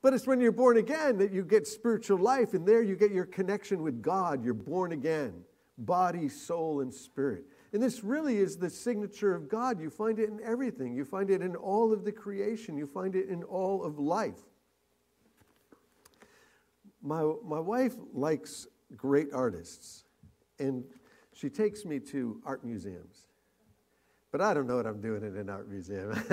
But 0.00 0.14
it's 0.14 0.26
when 0.26 0.40
you're 0.40 0.52
born 0.52 0.76
again 0.76 1.18
that 1.18 1.32
you 1.32 1.44
get 1.44 1.66
spiritual 1.66 2.18
life, 2.18 2.54
and 2.54 2.66
there 2.66 2.82
you 2.82 2.94
get 2.94 3.10
your 3.10 3.26
connection 3.26 3.82
with 3.82 4.00
God. 4.00 4.44
You're 4.44 4.54
born 4.54 4.92
again, 4.92 5.42
body, 5.76 6.28
soul, 6.28 6.80
and 6.80 6.94
spirit. 6.94 7.44
And 7.72 7.82
this 7.82 8.02
really 8.02 8.38
is 8.38 8.56
the 8.56 8.70
signature 8.70 9.34
of 9.34 9.48
God. 9.48 9.80
You 9.80 9.90
find 9.90 10.18
it 10.18 10.30
in 10.30 10.40
everything, 10.42 10.94
you 10.94 11.04
find 11.04 11.30
it 11.30 11.42
in 11.42 11.54
all 11.54 11.92
of 11.92 12.04
the 12.04 12.12
creation, 12.12 12.76
you 12.76 12.86
find 12.86 13.14
it 13.14 13.28
in 13.28 13.42
all 13.42 13.84
of 13.84 13.98
life. 13.98 14.38
My, 17.02 17.30
my 17.44 17.60
wife 17.60 17.94
likes 18.12 18.66
great 18.96 19.28
artists, 19.32 20.04
and 20.58 20.84
she 21.32 21.48
takes 21.48 21.84
me 21.84 22.00
to 22.00 22.40
art 22.44 22.64
museums. 22.64 23.27
But 24.38 24.44
I 24.44 24.54
don't 24.54 24.68
know 24.68 24.76
what 24.76 24.86
I'm 24.86 25.00
doing 25.00 25.24
in 25.24 25.36
an 25.36 25.50
art 25.50 25.68
museum. 25.68 26.12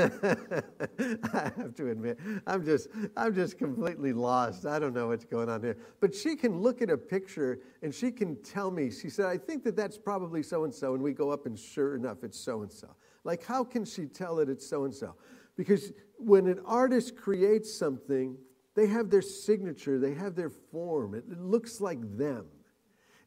I 1.34 1.52
have 1.58 1.74
to 1.74 1.90
admit, 1.90 2.20
I'm 2.46 2.64
just, 2.64 2.88
I'm 3.18 3.34
just 3.34 3.58
completely 3.58 4.14
lost. 4.14 4.68
I 4.68 4.78
don't 4.78 4.94
know 4.94 5.08
what's 5.08 5.26
going 5.26 5.50
on 5.50 5.64
here. 5.64 5.76
But 6.02 6.14
she 6.14 6.36
can 6.36 6.62
look 6.62 6.84
at 6.84 6.92
a 6.92 6.98
picture 7.00 7.62
and 7.82 7.92
she 7.92 8.12
can 8.12 8.40
tell 8.44 8.70
me, 8.70 8.92
she 8.92 9.10
said, 9.10 9.26
I 9.26 9.40
think 9.40 9.64
that 9.64 9.76
that's 9.76 9.98
probably 9.98 10.44
so 10.44 10.66
and 10.66 10.74
so. 10.74 10.94
And 10.94 11.02
we 11.02 11.14
go 11.14 11.32
up 11.32 11.48
and 11.48 11.58
sure 11.58 11.96
enough, 11.96 12.24
it's 12.24 12.40
so 12.40 12.62
and 12.62 12.72
so. 12.72 12.90
Like, 13.24 13.44
how 13.44 13.64
can 13.64 13.84
she 13.84 14.06
tell 14.06 14.36
that 14.36 14.50
it's 14.50 14.68
so 14.70 14.84
and 14.84 14.94
so? 14.94 15.16
Because 15.58 15.92
when 16.20 16.46
an 16.46 16.60
artist 16.64 17.16
creates 17.16 17.74
something, 17.74 18.38
they 18.76 18.86
have 18.86 19.10
their 19.10 19.24
signature, 19.24 19.98
they 19.98 20.14
have 20.14 20.36
their 20.36 20.52
form, 20.52 21.16
it 21.16 21.28
looks 21.42 21.82
like 21.82 21.98
them. 22.16 22.46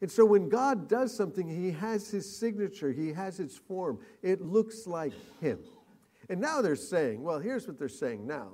And 0.01 0.09
so 0.09 0.23
when 0.25 0.47
God 0.47 0.87
does 0.87 1.15
something, 1.15 1.47
he 1.47 1.71
has 1.71 2.09
his 2.09 2.37
signature, 2.37 2.91
he 2.91 3.11
has 3.11 3.37
his 3.37 3.57
form. 3.57 3.99
It 4.21 4.41
looks 4.41 4.87
like 4.87 5.13
him. 5.41 5.59
And 6.29 6.39
now 6.39 6.61
they're 6.61 6.75
saying, 6.75 7.21
well, 7.21 7.39
here's 7.39 7.67
what 7.67 7.77
they're 7.77 7.89
saying 7.89 8.25
now 8.25 8.53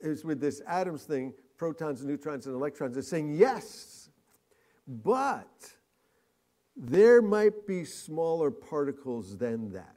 is 0.00 0.24
with 0.24 0.40
this 0.40 0.60
atoms 0.68 1.04
thing, 1.04 1.32
protons, 1.56 2.04
neutrons, 2.04 2.46
and 2.46 2.54
electrons, 2.54 2.94
they're 2.94 3.02
saying, 3.02 3.34
yes, 3.34 4.10
but 4.86 5.72
there 6.76 7.22
might 7.22 7.66
be 7.66 7.84
smaller 7.84 8.50
particles 8.50 9.38
than 9.38 9.72
that. 9.72 9.96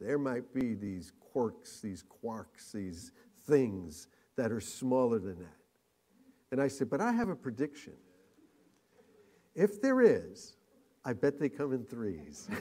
There 0.00 0.18
might 0.18 0.52
be 0.54 0.74
these 0.74 1.12
quarks, 1.34 1.80
these 1.80 2.02
quarks, 2.02 2.72
these 2.72 3.12
things 3.44 4.08
that 4.36 4.50
are 4.50 4.60
smaller 4.60 5.18
than 5.18 5.38
that. 5.38 5.56
And 6.50 6.60
I 6.60 6.68
said, 6.68 6.88
but 6.88 7.00
I 7.00 7.12
have 7.12 7.28
a 7.28 7.36
prediction. 7.36 7.94
If 9.56 9.80
there 9.80 10.02
is, 10.02 10.54
I 11.04 11.14
bet 11.14 11.40
they 11.40 11.48
come 11.48 11.72
in 11.72 11.84
threes. 11.84 12.48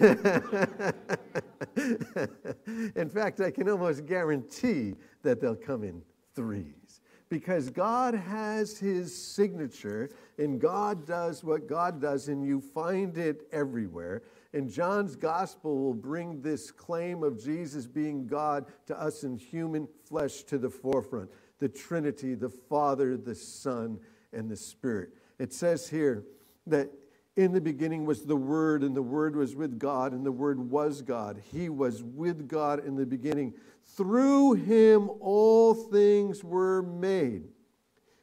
in 2.96 3.10
fact, 3.10 3.42
I 3.42 3.52
can 3.52 3.68
almost 3.70 4.06
guarantee 4.06 4.96
that 5.24 5.42
they'll 5.42 5.56
come 5.56 5.84
in 5.84 6.02
threes. 6.36 7.02
Because 7.28 7.70
God 7.70 8.14
has 8.14 8.78
His 8.78 9.14
signature, 9.14 10.12
and 10.38 10.62
God 10.62 11.06
does 11.06 11.44
what 11.44 11.68
God 11.68 12.00
does, 12.00 12.30
and 12.30 12.46
you 12.46 12.62
find 12.62 13.18
it 13.18 13.48
everywhere. 13.52 14.22
And 14.54 14.72
John's 14.72 15.16
gospel 15.16 15.78
will 15.80 15.96
bring 15.96 16.42
this 16.42 16.72
claim 16.72 17.24
of 17.24 17.44
Jesus 17.44 17.88
being 17.88 18.26
God 18.28 18.68
to 18.86 18.98
us 18.98 19.24
in 19.24 19.38
human 19.38 19.88
flesh 20.08 20.44
to 20.44 20.58
the 20.58 20.70
forefront 20.70 21.30
the 21.60 21.70
Trinity, 21.70 22.36
the 22.36 22.50
Father, 22.50 23.18
the 23.18 23.34
Son, 23.34 23.98
and 24.34 24.50
the 24.50 24.58
Spirit. 24.58 25.10
It 25.40 25.54
says 25.54 25.90
here, 25.90 26.26
that 26.68 26.90
in 27.36 27.52
the 27.52 27.62
beginning 27.62 28.06
was 28.06 28.24
the 28.24 28.36
Word, 28.36 28.82
and 28.84 28.96
the 28.96 29.02
Word 29.02 29.36
was 29.36 29.56
with 29.56 29.78
God, 29.78 30.14
and 30.14 30.26
the 30.26 30.32
Word 30.32 30.60
was 30.60 31.02
God. 31.02 31.42
He 31.52 31.70
was 31.70 32.02
with 32.02 32.48
God 32.48 32.86
in 32.86 32.96
the 32.96 33.06
beginning. 33.06 33.54
Through 33.84 34.54
him 34.54 35.10
all 35.20 35.74
things 35.74 36.44
were 36.44 36.82
made. 36.82 37.44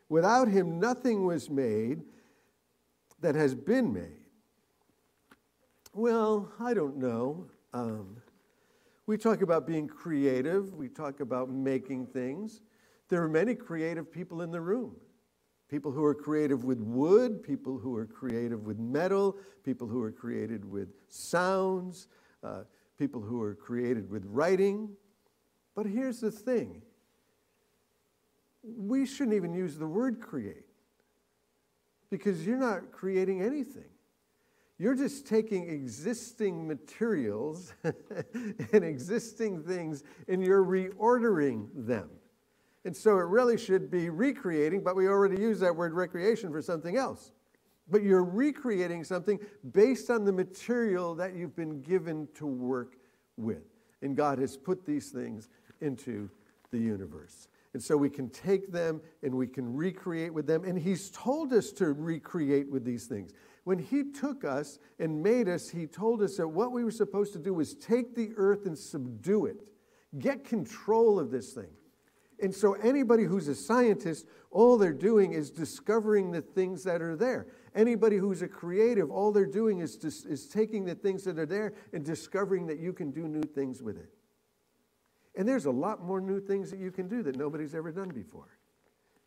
Without 0.09 0.48
him 0.48 0.81
nothing 0.81 1.24
was 1.24 1.48
made 1.50 2.02
that 3.20 3.35
has 3.35 3.55
been 3.55 3.92
made. 3.92 4.26
Well, 5.94 6.50
I 6.59 6.74
don't 6.74 6.96
know. 6.96 7.46
Um, 7.72 8.16
we 9.07 9.18
talk 9.18 9.42
about 9.42 9.66
being 9.66 9.88
creative, 9.88 10.74
we 10.74 10.88
talk 10.88 11.20
about 11.20 11.50
making 11.50 12.07
things. 12.07 12.61
There 13.09 13.22
are 13.22 13.28
many 13.28 13.55
creative 13.55 14.11
people 14.11 14.40
in 14.42 14.50
the 14.50 14.61
room 14.61 14.96
people 15.72 15.90
who 15.90 16.04
are 16.04 16.14
creative 16.14 16.64
with 16.64 16.80
wood, 16.80 17.42
people 17.42 17.78
who 17.78 17.96
are 17.96 18.04
creative 18.04 18.66
with 18.66 18.78
metal, 18.78 19.38
people 19.64 19.88
who 19.88 20.02
are 20.02 20.12
created 20.12 20.70
with 20.70 20.90
sounds, 21.08 22.08
uh, 22.44 22.64
people 22.98 23.22
who 23.22 23.40
are 23.40 23.54
created 23.54 24.11
with 24.11 24.22
writing. 24.26 24.90
But 25.74 25.87
here's 25.87 26.20
the 26.20 26.30
thing 26.30 26.82
we 28.62 29.06
shouldn't 29.06 29.35
even 29.35 29.54
use 29.54 29.78
the 29.78 29.87
word 29.87 30.20
create 30.20 30.66
because 32.11 32.46
you're 32.46 32.58
not 32.58 32.92
creating 32.92 33.40
anything. 33.40 33.88
You're 34.78 34.94
just 34.94 35.26
taking 35.26 35.70
existing 35.70 36.68
materials 36.68 37.72
and 38.72 38.85
existing 38.85 39.62
things 39.62 40.04
and 40.28 40.44
you're 40.44 40.64
reordering 40.64 41.68
them. 41.74 42.11
And 42.84 42.96
so 42.96 43.18
it 43.18 43.26
really 43.26 43.56
should 43.56 43.90
be 43.90 44.10
recreating, 44.10 44.82
but 44.82 44.96
we 44.96 45.06
already 45.06 45.40
use 45.40 45.60
that 45.60 45.74
word 45.74 45.92
recreation 45.92 46.50
for 46.50 46.60
something 46.60 46.96
else. 46.96 47.32
But 47.88 48.02
you're 48.02 48.24
recreating 48.24 49.04
something 49.04 49.38
based 49.72 50.10
on 50.10 50.24
the 50.24 50.32
material 50.32 51.14
that 51.16 51.34
you've 51.34 51.54
been 51.54 51.80
given 51.82 52.28
to 52.34 52.46
work 52.46 52.96
with. 53.36 53.62
And 54.02 54.16
God 54.16 54.38
has 54.38 54.56
put 54.56 54.84
these 54.84 55.10
things 55.10 55.48
into 55.80 56.28
the 56.70 56.78
universe. 56.78 57.48
And 57.74 57.82
so 57.82 57.96
we 57.96 58.10
can 58.10 58.28
take 58.30 58.70
them 58.72 59.00
and 59.22 59.34
we 59.34 59.46
can 59.46 59.72
recreate 59.74 60.34
with 60.34 60.46
them. 60.46 60.64
And 60.64 60.78
He's 60.78 61.10
told 61.10 61.52
us 61.52 61.70
to 61.72 61.92
recreate 61.92 62.70
with 62.70 62.84
these 62.84 63.06
things. 63.06 63.32
When 63.64 63.78
He 63.78 64.10
took 64.10 64.44
us 64.44 64.78
and 64.98 65.22
made 65.22 65.48
us, 65.48 65.68
He 65.68 65.86
told 65.86 66.22
us 66.22 66.36
that 66.36 66.48
what 66.48 66.72
we 66.72 66.84
were 66.84 66.90
supposed 66.90 67.32
to 67.34 67.38
do 67.38 67.54
was 67.54 67.74
take 67.74 68.14
the 68.14 68.32
earth 68.36 68.66
and 68.66 68.76
subdue 68.76 69.46
it, 69.46 69.56
get 70.18 70.44
control 70.44 71.18
of 71.18 71.30
this 71.30 71.52
thing. 71.52 71.70
And 72.42 72.52
so, 72.52 72.72
anybody 72.74 73.22
who's 73.22 73.46
a 73.46 73.55
scientist, 73.55 74.26
all 74.50 74.76
they're 74.76 74.92
doing 74.92 75.33
is 75.33 75.48
discovering 75.48 76.33
the 76.33 76.42
things 76.42 76.83
that 76.83 77.00
are 77.00 77.14
there. 77.14 77.46
Anybody 77.72 78.16
who's 78.16 78.42
a 78.42 78.48
creative, 78.48 79.12
all 79.12 79.31
they're 79.31 79.46
doing 79.46 79.78
is, 79.78 79.96
dis- 79.96 80.24
is 80.24 80.48
taking 80.48 80.85
the 80.85 80.96
things 80.96 81.22
that 81.22 81.38
are 81.38 81.46
there 81.46 81.72
and 81.92 82.05
discovering 82.05 82.66
that 82.66 82.81
you 82.81 82.92
can 82.92 83.12
do 83.12 83.28
new 83.28 83.44
things 83.44 83.81
with 83.81 83.96
it. 83.96 84.12
And 85.37 85.48
there's 85.48 85.66
a 85.66 85.70
lot 85.70 86.02
more 86.02 86.20
new 86.20 86.40
things 86.40 86.70
that 86.72 86.81
you 86.81 86.90
can 86.90 87.07
do 87.07 87.22
that 87.22 87.37
nobody's 87.37 87.76
ever 87.76 87.92
done 87.92 88.09
before. 88.09 88.59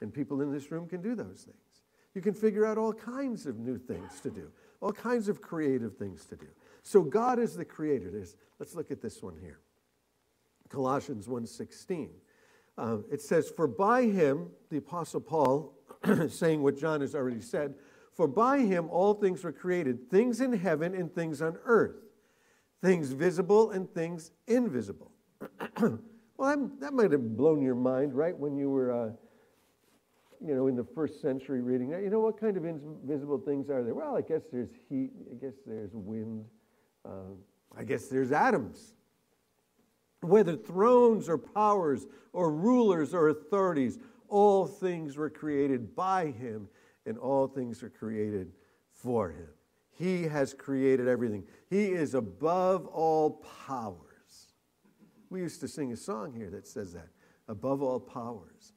And 0.01 0.13
people 0.13 0.41
in 0.41 0.51
this 0.51 0.69
room 0.69 0.85
can 0.85 1.01
do 1.01 1.15
those 1.15 1.45
things. 1.45 1.83
You 2.13 2.21
can 2.21 2.33
figure 2.33 2.65
out 2.65 2.77
all 2.77 2.93
kinds 2.93 3.45
of 3.45 3.57
new 3.59 3.77
things 3.77 4.19
to 4.21 4.29
do, 4.29 4.51
all 4.81 4.91
kinds 4.91 5.29
of 5.29 5.41
creative 5.41 5.95
things 5.95 6.25
to 6.25 6.35
do. 6.35 6.47
So 6.83 7.01
God 7.01 7.39
is 7.39 7.55
the 7.55 7.65
creator. 7.65 8.11
There's, 8.11 8.35
let's 8.59 8.75
look 8.75 8.91
at 8.91 9.01
this 9.01 9.23
one 9.23 9.37
here. 9.41 9.61
Colossians 10.69 11.27
1:16. 11.27 12.09
Um, 12.77 13.05
it 13.11 13.21
says, 13.21 13.51
For 13.55 13.67
by 13.67 14.03
him, 14.03 14.49
the 14.69 14.77
Apostle 14.77 15.21
Paul, 15.21 15.73
saying 16.29 16.61
what 16.61 16.77
John 16.77 17.01
has 17.01 17.15
already 17.15 17.41
said, 17.41 17.75
for 18.13 18.27
by 18.27 18.59
him 18.59 18.89
all 18.89 19.13
things 19.13 19.43
were 19.43 19.51
created, 19.51 20.09
things 20.09 20.41
in 20.41 20.53
heaven 20.53 20.95
and 20.95 21.13
things 21.13 21.41
on 21.41 21.57
earth, 21.65 21.97
things 22.81 23.11
visible 23.11 23.71
and 23.71 23.93
things 23.93 24.31
invisible. 24.47 25.11
well, 26.37 26.71
that 26.79 26.93
might 26.93 27.11
have 27.11 27.35
blown 27.35 27.61
your 27.61 27.75
mind, 27.75 28.13
right, 28.13 28.37
when 28.37 28.55
you 28.55 28.69
were, 28.69 28.91
uh, 28.91 29.11
you 30.45 30.55
know, 30.55 30.67
in 30.67 30.75
the 30.75 30.85
first 30.95 31.21
century 31.21 31.61
reading 31.61 31.89
that. 31.89 32.03
You 32.03 32.09
know, 32.09 32.19
what 32.19 32.39
kind 32.39 32.55
of 32.55 32.65
invisible 32.65 33.37
things 33.37 33.69
are 33.69 33.83
there? 33.83 33.93
Well, 33.93 34.15
I 34.15 34.21
guess 34.21 34.43
there's 34.51 34.71
heat, 34.89 35.11
I 35.29 35.35
guess 35.35 35.55
there's 35.65 35.91
wind, 35.93 36.45
uh, 37.05 37.33
I 37.77 37.83
guess 37.83 38.07
there's 38.07 38.31
atoms 38.31 38.94
whether 40.27 40.55
thrones 40.55 41.29
or 41.29 41.37
powers 41.37 42.05
or 42.33 42.51
rulers 42.51 43.13
or 43.13 43.29
authorities, 43.29 43.99
all 44.27 44.65
things 44.65 45.17
were 45.17 45.29
created 45.29 45.95
by 45.95 46.27
him, 46.27 46.67
and 47.05 47.17
all 47.17 47.47
things 47.47 47.83
are 47.83 47.89
created 47.89 48.51
for 48.91 49.29
him. 49.29 49.49
He 49.97 50.23
has 50.23 50.53
created 50.53 51.07
everything. 51.07 51.43
He 51.69 51.85
is 51.87 52.15
above 52.15 52.85
all 52.87 53.43
powers. 53.67 54.49
We 55.29 55.41
used 55.41 55.61
to 55.61 55.67
sing 55.67 55.91
a 55.93 55.97
song 55.97 56.33
here 56.33 56.49
that 56.49 56.67
says 56.67 56.93
that 56.93 57.09
above 57.47 57.81
all 57.81 57.99
powers. 57.99 58.73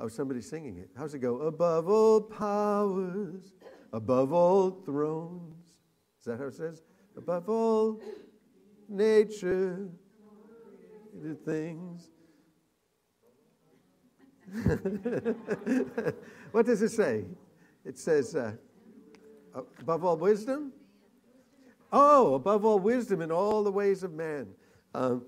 Oh, 0.00 0.08
somebody 0.08 0.40
singing 0.40 0.78
it. 0.78 0.90
How's 0.96 1.14
it 1.14 1.20
go? 1.20 1.42
Above 1.42 1.88
all 1.88 2.20
powers, 2.20 3.54
above 3.92 4.32
all 4.32 4.70
thrones. 4.70 5.66
Is 6.18 6.24
that 6.24 6.38
how 6.38 6.46
it 6.46 6.54
says? 6.54 6.82
Above 7.16 7.48
all 7.48 8.00
nature, 8.88 9.88
the 11.20 11.34
things. 11.34 12.08
what 16.52 16.66
does 16.66 16.82
it 16.82 16.90
say? 16.90 17.24
It 17.84 17.98
says, 17.98 18.34
uh, 18.34 18.52
above 19.80 20.04
all 20.04 20.16
wisdom? 20.16 20.72
Oh, 21.92 22.34
above 22.34 22.64
all 22.64 22.78
wisdom 22.78 23.20
in 23.20 23.30
all 23.30 23.62
the 23.62 23.72
ways 23.72 24.02
of 24.02 24.12
man. 24.12 24.48
Um, 24.94 25.24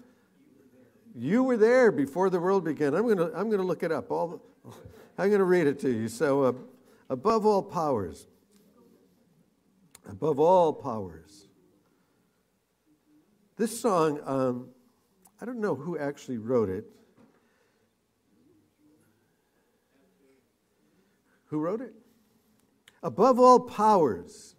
you 1.15 1.43
were 1.43 1.57
there 1.57 1.93
before 1.93 2.31
the 2.31 2.41
world 2.41 2.65
began. 2.65 2.95
I'm 2.95 3.03
going 3.03 3.19
to 3.19 3.31
I'm 3.35 3.51
to 3.51 3.59
look 3.59 3.83
it 3.83 3.93
up. 3.93 4.11
All 4.11 4.29
the, 4.65 4.71
I'm 5.19 5.29
going 5.29 5.39
to 5.39 5.45
read 5.45 5.67
it 5.67 5.79
to 5.81 5.91
you. 5.91 6.09
So, 6.09 6.43
uh, 6.43 6.53
above 7.09 7.47
all 7.47 7.63
powers, 7.63 8.27
above 10.09 10.41
all 10.41 10.73
powers. 10.73 11.49
This 13.57 13.79
song, 13.81 14.21
um, 14.25 14.69
I 15.45 15.47
don't 15.47 15.61
know 15.61 15.75
who 15.75 15.99
actually 15.99 16.39
wrote 16.39 16.71
it. 16.71 16.87
Who 21.49 21.59
wrote 21.59 21.83
it? 21.83 21.93
Above 23.03 23.39
all 23.39 23.61
powers, 23.61 24.57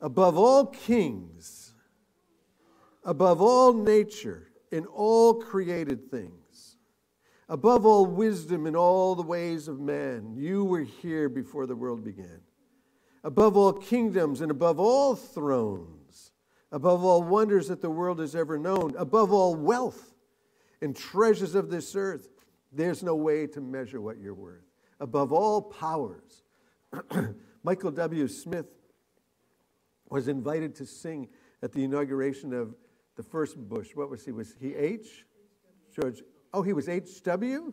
above 0.00 0.36
all 0.36 0.66
kings, 0.66 1.74
above 3.04 3.40
all 3.40 3.72
nature, 3.72 4.48
in 4.72 4.84
all 4.86 5.34
created 5.34 6.10
things, 6.10 6.78
above 7.48 7.86
all 7.86 8.04
wisdom 8.04 8.66
in 8.66 8.74
all 8.74 9.14
the 9.14 9.22
ways 9.22 9.68
of 9.68 9.78
man, 9.78 10.34
you 10.36 10.64
were 10.64 10.82
here 10.82 11.28
before 11.28 11.66
the 11.66 11.76
world 11.76 12.02
began. 12.02 12.40
Above 13.22 13.56
all 13.56 13.74
kingdoms 13.74 14.40
and 14.40 14.50
above 14.50 14.80
all 14.80 15.14
thrones, 15.14 15.97
above 16.72 17.04
all 17.04 17.22
wonders 17.22 17.68
that 17.68 17.80
the 17.80 17.90
world 17.90 18.18
has 18.20 18.34
ever 18.34 18.58
known, 18.58 18.94
above 18.96 19.32
all 19.32 19.54
wealth 19.54 20.14
and 20.80 20.94
treasures 20.94 21.54
of 21.54 21.70
this 21.70 21.96
earth, 21.96 22.28
there's 22.72 23.02
no 23.02 23.14
way 23.14 23.46
to 23.46 23.60
measure 23.60 24.00
what 24.00 24.18
you're 24.18 24.34
worth. 24.34 24.64
Above 25.00 25.32
all 25.32 25.62
powers, 25.62 26.42
Michael 27.62 27.90
W. 27.90 28.28
Smith 28.28 28.66
was 30.10 30.28
invited 30.28 30.74
to 30.76 30.86
sing 30.86 31.28
at 31.62 31.72
the 31.72 31.84
inauguration 31.84 32.52
of 32.52 32.74
the 33.16 33.22
first 33.22 33.56
Bush. 33.56 33.94
What 33.94 34.10
was 34.10 34.24
he? 34.24 34.32
Was 34.32 34.54
he 34.60 34.74
H? 34.74 35.26
George. 35.94 36.22
Oh, 36.54 36.62
he 36.62 36.72
was 36.72 36.88
H.W.? 36.88 37.72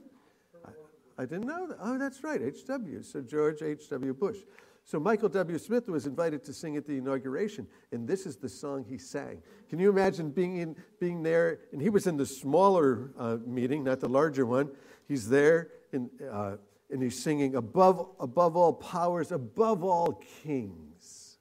I, 0.66 0.70
I 1.18 1.26
didn't 1.26 1.46
know 1.46 1.68
that. 1.68 1.78
Oh, 1.80 1.98
that's 1.98 2.24
right, 2.24 2.42
H.W. 2.42 3.04
So 3.04 3.22
George 3.22 3.62
H.W. 3.62 4.14
Bush. 4.14 4.38
So 4.88 5.00
Michael 5.00 5.30
W. 5.30 5.58
Smith 5.58 5.90
was 5.90 6.06
invited 6.06 6.44
to 6.44 6.54
sing 6.54 6.78
at 6.78 6.86
the 6.86 6.94
inauguration, 6.94 7.66
and 7.92 8.08
this 8.08 8.28
is 8.28 8.38
the 8.38 8.48
song 8.48 8.86
he 8.88 9.00
sang. 9.00 9.42
Can 9.68 9.80
you 9.80 9.90
imagine 9.90 10.30
being 10.30 10.58
in, 10.58 10.76
being 11.00 11.24
there? 11.24 11.62
And 11.72 11.82
he 11.82 11.90
was 11.90 12.06
in 12.06 12.18
the 12.18 12.26
smaller 12.26 13.10
uh, 13.18 13.38
meeting, 13.48 13.84
not 13.84 14.00
the 14.00 14.08
larger 14.08 14.46
one. 14.46 14.70
He's 15.08 15.28
there, 15.28 15.70
and 15.92 16.12
uh, 16.32 16.58
and 16.92 17.02
he's 17.02 17.22
singing 17.22 17.56
above 17.56 18.10
above 18.20 18.56
all 18.56 18.74
powers, 18.74 19.32
above 19.32 19.84
all 19.84 20.22
kings. 20.44 21.38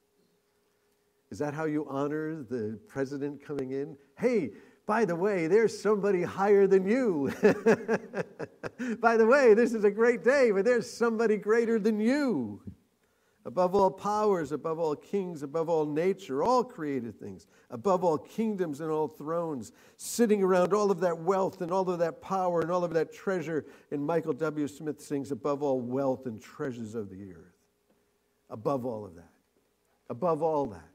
Is 1.29 1.37
that 1.37 1.53
how 1.53 1.65
you 1.65 1.85
honor 1.87 2.41
the 2.49 2.79
president 2.87 3.45
coming 3.45 3.71
in? 3.71 3.95
Hey, 4.17 4.53
by 4.87 5.05
the 5.05 5.15
way, 5.15 5.45
there's 5.45 5.79
somebody 5.79 6.23
higher 6.23 6.65
than 6.65 6.87
you. 6.87 7.31
by 8.99 9.17
the 9.17 9.27
way, 9.27 9.53
this 9.53 9.75
is 9.75 9.83
a 9.83 9.91
great 9.91 10.23
day, 10.23 10.49
but 10.49 10.65
there's 10.65 10.91
somebody 10.91 11.37
greater 11.37 11.77
than 11.77 11.99
you 11.99 12.61
above 13.45 13.75
all 13.75 13.91
powers, 13.91 14.51
above 14.51 14.79
all 14.79 14.95
kings, 14.95 15.43
above 15.43 15.69
all 15.69 15.85
nature, 15.85 16.43
all 16.43 16.63
created 16.63 17.17
things, 17.19 17.45
above 17.69 18.03
all 18.03 18.17
kingdoms 18.17 18.81
and 18.81 18.89
all 18.89 19.07
thrones, 19.07 19.71
sitting 19.97 20.41
around 20.41 20.73
all 20.73 20.89
of 20.89 20.99
that 20.99 21.17
wealth 21.17 21.61
and 21.61 21.71
all 21.71 21.87
of 21.89 21.99
that 21.99 22.21
power 22.21 22.61
and 22.61 22.71
all 22.71 22.83
of 22.83 22.93
that 22.93 23.13
treasure. 23.13 23.65
And 23.91 24.03
Michael 24.03 24.33
W. 24.33 24.67
Smith 24.67 24.99
sings, 24.99 25.31
above 25.31 25.61
all 25.61 25.79
wealth 25.79 26.25
and 26.25 26.41
treasures 26.41 26.95
of 26.95 27.09
the 27.09 27.31
earth. 27.33 27.53
Above 28.49 28.85
all 28.85 29.05
of 29.05 29.15
that. 29.15 29.31
Above 30.09 30.41
all 30.41 30.65
that. 30.65 30.89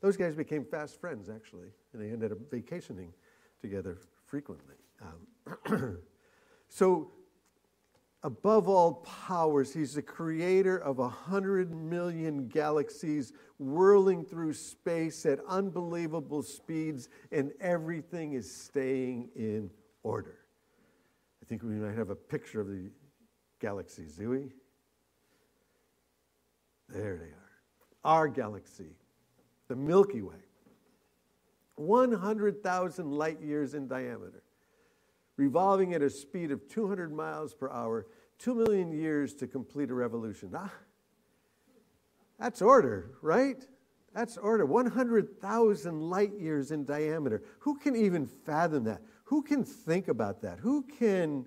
Those 0.00 0.16
guys 0.16 0.34
became 0.34 0.64
fast 0.64 1.00
friends, 1.00 1.28
actually, 1.28 1.68
and 1.92 2.02
they 2.02 2.10
ended 2.10 2.32
up 2.32 2.38
vacationing 2.50 3.12
together 3.60 3.98
frequently. 4.26 4.76
Um, 5.02 5.98
so 6.68 7.10
above 8.22 8.68
all 8.68 8.94
powers. 9.26 9.72
He's 9.72 9.94
the 9.94 10.02
creator 10.02 10.78
of 10.78 10.98
a 10.98 11.08
hundred 11.08 11.74
million 11.74 12.48
galaxies 12.48 13.32
whirling 13.58 14.24
through 14.24 14.54
space 14.54 15.24
at 15.26 15.38
unbelievable 15.48 16.42
speeds, 16.42 17.08
and 17.32 17.52
everything 17.60 18.34
is 18.34 18.50
staying 18.50 19.30
in 19.34 19.70
order. 20.02 20.38
I 21.42 21.46
think 21.46 21.62
we 21.62 21.74
might 21.74 21.96
have 21.96 22.10
a 22.10 22.16
picture 22.16 22.60
of 22.60 22.68
the 22.68 22.90
galaxies, 23.60 24.16
do 24.16 24.30
we? 24.30 24.52
There 26.88 27.16
they 27.16 27.24
are. 27.24 27.36
Our 28.04 28.28
galaxy, 28.28 28.96
the 29.68 29.76
Milky 29.76 30.22
Way, 30.22 30.36
100,000 31.76 33.10
light 33.10 33.40
years 33.40 33.74
in 33.74 33.86
diameter 33.86 34.42
revolving 35.40 35.94
at 35.94 36.02
a 36.02 36.10
speed 36.10 36.50
of 36.50 36.68
200 36.68 37.10
miles 37.10 37.54
per 37.54 37.70
hour, 37.70 38.06
2 38.40 38.54
million 38.54 38.92
years 38.92 39.32
to 39.32 39.46
complete 39.46 39.90
a 39.90 39.94
revolution. 39.94 40.50
Ah, 40.54 40.70
that's 42.38 42.60
order, 42.60 43.12
right? 43.22 43.66
That's 44.14 44.36
order. 44.36 44.66
100,000 44.66 46.00
light 46.00 46.38
years 46.38 46.72
in 46.72 46.84
diameter. 46.84 47.42
Who 47.60 47.78
can 47.78 47.96
even 47.96 48.26
fathom 48.26 48.84
that? 48.84 49.00
Who 49.24 49.42
can 49.42 49.64
think 49.64 50.08
about 50.08 50.42
that? 50.42 50.58
Who 50.58 50.82
can. 50.82 51.46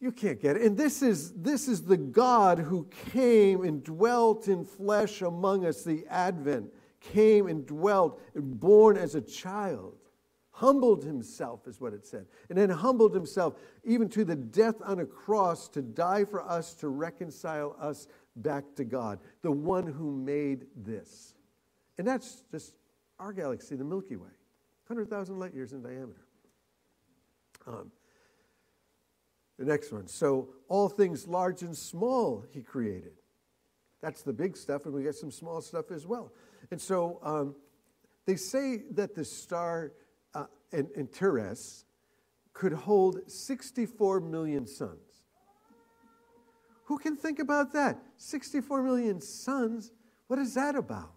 You 0.00 0.12
can't 0.12 0.40
get 0.40 0.56
it. 0.56 0.62
And 0.62 0.76
this 0.76 1.02
is, 1.02 1.32
this 1.32 1.66
is 1.66 1.82
the 1.82 1.96
God 1.96 2.58
who 2.58 2.86
came 3.10 3.64
and 3.64 3.82
dwelt 3.82 4.46
in 4.46 4.64
flesh 4.64 5.22
among 5.22 5.64
us, 5.64 5.82
the 5.82 6.04
Advent, 6.08 6.66
came 7.00 7.46
and 7.46 7.66
dwelt, 7.66 8.20
born 8.36 8.96
as 8.96 9.14
a 9.14 9.22
child 9.22 9.96
humbled 10.54 11.02
himself, 11.02 11.66
is 11.66 11.80
what 11.80 11.92
it 11.92 12.06
said. 12.06 12.26
And 12.48 12.56
then 12.56 12.70
humbled 12.70 13.12
himself 13.12 13.54
even 13.84 14.08
to 14.10 14.24
the 14.24 14.36
death 14.36 14.76
on 14.84 15.00
a 15.00 15.04
cross 15.04 15.68
to 15.70 15.82
die 15.82 16.24
for 16.24 16.42
us, 16.42 16.74
to 16.74 16.88
reconcile 16.88 17.76
us 17.80 18.06
back 18.36 18.64
to 18.76 18.84
God, 18.84 19.18
the 19.42 19.50
one 19.50 19.86
who 19.86 20.12
made 20.12 20.66
this. 20.76 21.34
And 21.98 22.06
that's 22.06 22.44
just 22.50 22.72
our 23.18 23.32
galaxy, 23.32 23.74
the 23.74 23.84
Milky 23.84 24.16
Way, 24.16 24.30
100,000 24.86 25.38
light 25.38 25.54
years 25.54 25.72
in 25.72 25.82
diameter. 25.82 26.24
Um, 27.66 27.90
the 29.58 29.64
next 29.64 29.92
one. 29.92 30.06
So, 30.06 30.50
all 30.68 30.88
things 30.88 31.26
large 31.26 31.62
and 31.62 31.76
small 31.76 32.44
he 32.52 32.60
created. 32.60 33.12
That's 34.02 34.22
the 34.22 34.32
big 34.32 34.56
stuff, 34.56 34.84
and 34.84 34.94
we 34.94 35.02
get 35.02 35.14
some 35.14 35.30
small 35.30 35.60
stuff 35.60 35.90
as 35.90 36.06
well. 36.06 36.32
And 36.70 36.80
so, 36.80 37.20
um, 37.22 37.54
they 38.26 38.36
say 38.36 38.82
that 38.92 39.14
the 39.14 39.24
star 39.24 39.92
uh, 40.34 40.46
and, 40.72 40.88
Antares 40.96 41.84
could 42.52 42.72
hold 42.72 43.30
64 43.30 44.20
million 44.20 44.66
suns. 44.66 45.24
Who 46.84 46.98
can 46.98 47.16
think 47.16 47.38
about 47.38 47.72
that? 47.72 47.98
64 48.18 48.82
million 48.82 49.20
suns? 49.20 49.92
What 50.28 50.38
is 50.38 50.54
that 50.54 50.76
about? 50.76 51.12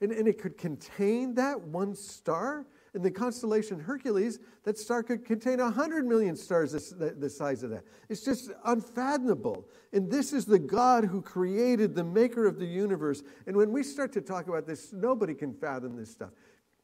And, 0.00 0.12
and 0.12 0.26
it 0.26 0.38
could 0.38 0.56
contain 0.56 1.34
that 1.34 1.60
one 1.60 1.94
star? 1.94 2.66
In 2.92 3.02
the 3.02 3.10
constellation 3.10 3.78
Hercules, 3.78 4.40
that 4.64 4.76
star 4.76 5.04
could 5.04 5.24
contain 5.24 5.60
100 5.60 6.04
million 6.04 6.34
stars 6.34 6.72
the 6.72 7.30
size 7.30 7.62
of 7.62 7.70
that. 7.70 7.84
It's 8.08 8.24
just 8.24 8.50
unfathomable. 8.64 9.68
And 9.92 10.10
this 10.10 10.32
is 10.32 10.44
the 10.44 10.58
God 10.58 11.04
who 11.04 11.22
created 11.22 11.94
the 11.94 12.02
maker 12.02 12.46
of 12.46 12.58
the 12.58 12.66
universe. 12.66 13.22
And 13.46 13.56
when 13.56 13.70
we 13.70 13.84
start 13.84 14.12
to 14.14 14.20
talk 14.20 14.48
about 14.48 14.66
this, 14.66 14.92
nobody 14.92 15.34
can 15.34 15.54
fathom 15.54 15.94
this 15.94 16.10
stuff. 16.10 16.30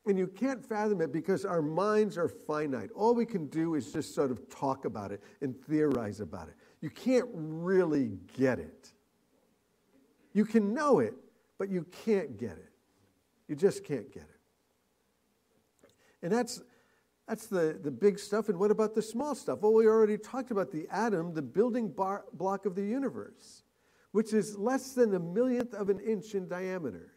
And 0.07 0.17
you 0.17 0.29
can't 0.29 0.65
fathom 0.65 1.01
it 1.01 1.13
because 1.13 1.45
our 1.45 1.61
minds 1.61 2.17
are 2.17 2.29
finite. 2.29 2.91
All 2.95 3.13
we 3.13 3.27
can 3.27 3.47
do 3.49 3.75
is 3.75 3.93
just 3.93 4.15
sort 4.15 4.31
of 4.31 4.49
talk 4.49 4.85
about 4.85 5.11
it 5.11 5.21
and 5.41 5.55
theorize 5.67 6.21
about 6.21 6.47
it. 6.49 6.55
You 6.81 6.91
can't 6.91 7.29
really 7.33 8.13
get 8.39 8.61
it. 8.61 8.93
You 10.33 10.45
can 10.45 10.73
know 10.73 11.01
it, 11.01 11.15
but 11.59 11.71
you 11.71 11.85
can't 12.05 12.39
get 12.39 12.53
it. 12.53 12.71
You 13.49 13.57
just 13.57 13.85
can't 13.85 14.13
get 14.13 14.23
it. 14.23 15.89
And 16.23 16.33
that's, 16.33 16.63
that's 17.27 17.47
the, 17.47 17.79
the 17.83 17.91
big 17.91 18.19
stuff. 18.19 18.49
And 18.49 18.59
what 18.59 18.71
about 18.71 18.95
the 18.95 19.03
small 19.03 19.35
stuff? 19.35 19.61
Well, 19.61 19.73
we 19.73 19.87
already 19.87 20.19
talked 20.19 20.53
about 20.53 20.71
the 20.71 20.87
atom, 20.91 21.35
the 21.35 21.43
building 21.43 21.89
bar, 21.89 22.25
block 22.33 22.65
of 22.67 22.77
the 22.77 22.85
universe, 22.85 23.65
which 24.13 24.33
is 24.33 24.57
less 24.57 24.93
than 24.93 25.15
a 25.15 25.19
millionth 25.19 25.75
of 25.75 25.89
an 25.89 25.99
inch 25.99 26.35
in 26.35 26.47
diameter. 26.47 27.13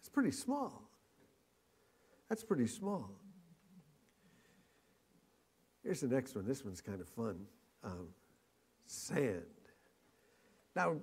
It's 0.00 0.08
pretty 0.08 0.32
small. 0.32 0.81
That's 2.32 2.44
pretty 2.44 2.66
small. 2.66 3.10
Here's 5.82 6.00
the 6.00 6.06
next 6.06 6.34
one. 6.34 6.46
This 6.46 6.64
one's 6.64 6.80
kind 6.80 7.02
of 7.02 7.08
fun. 7.10 7.44
Um, 7.84 8.08
sand. 8.86 9.42
Now, 10.74 10.96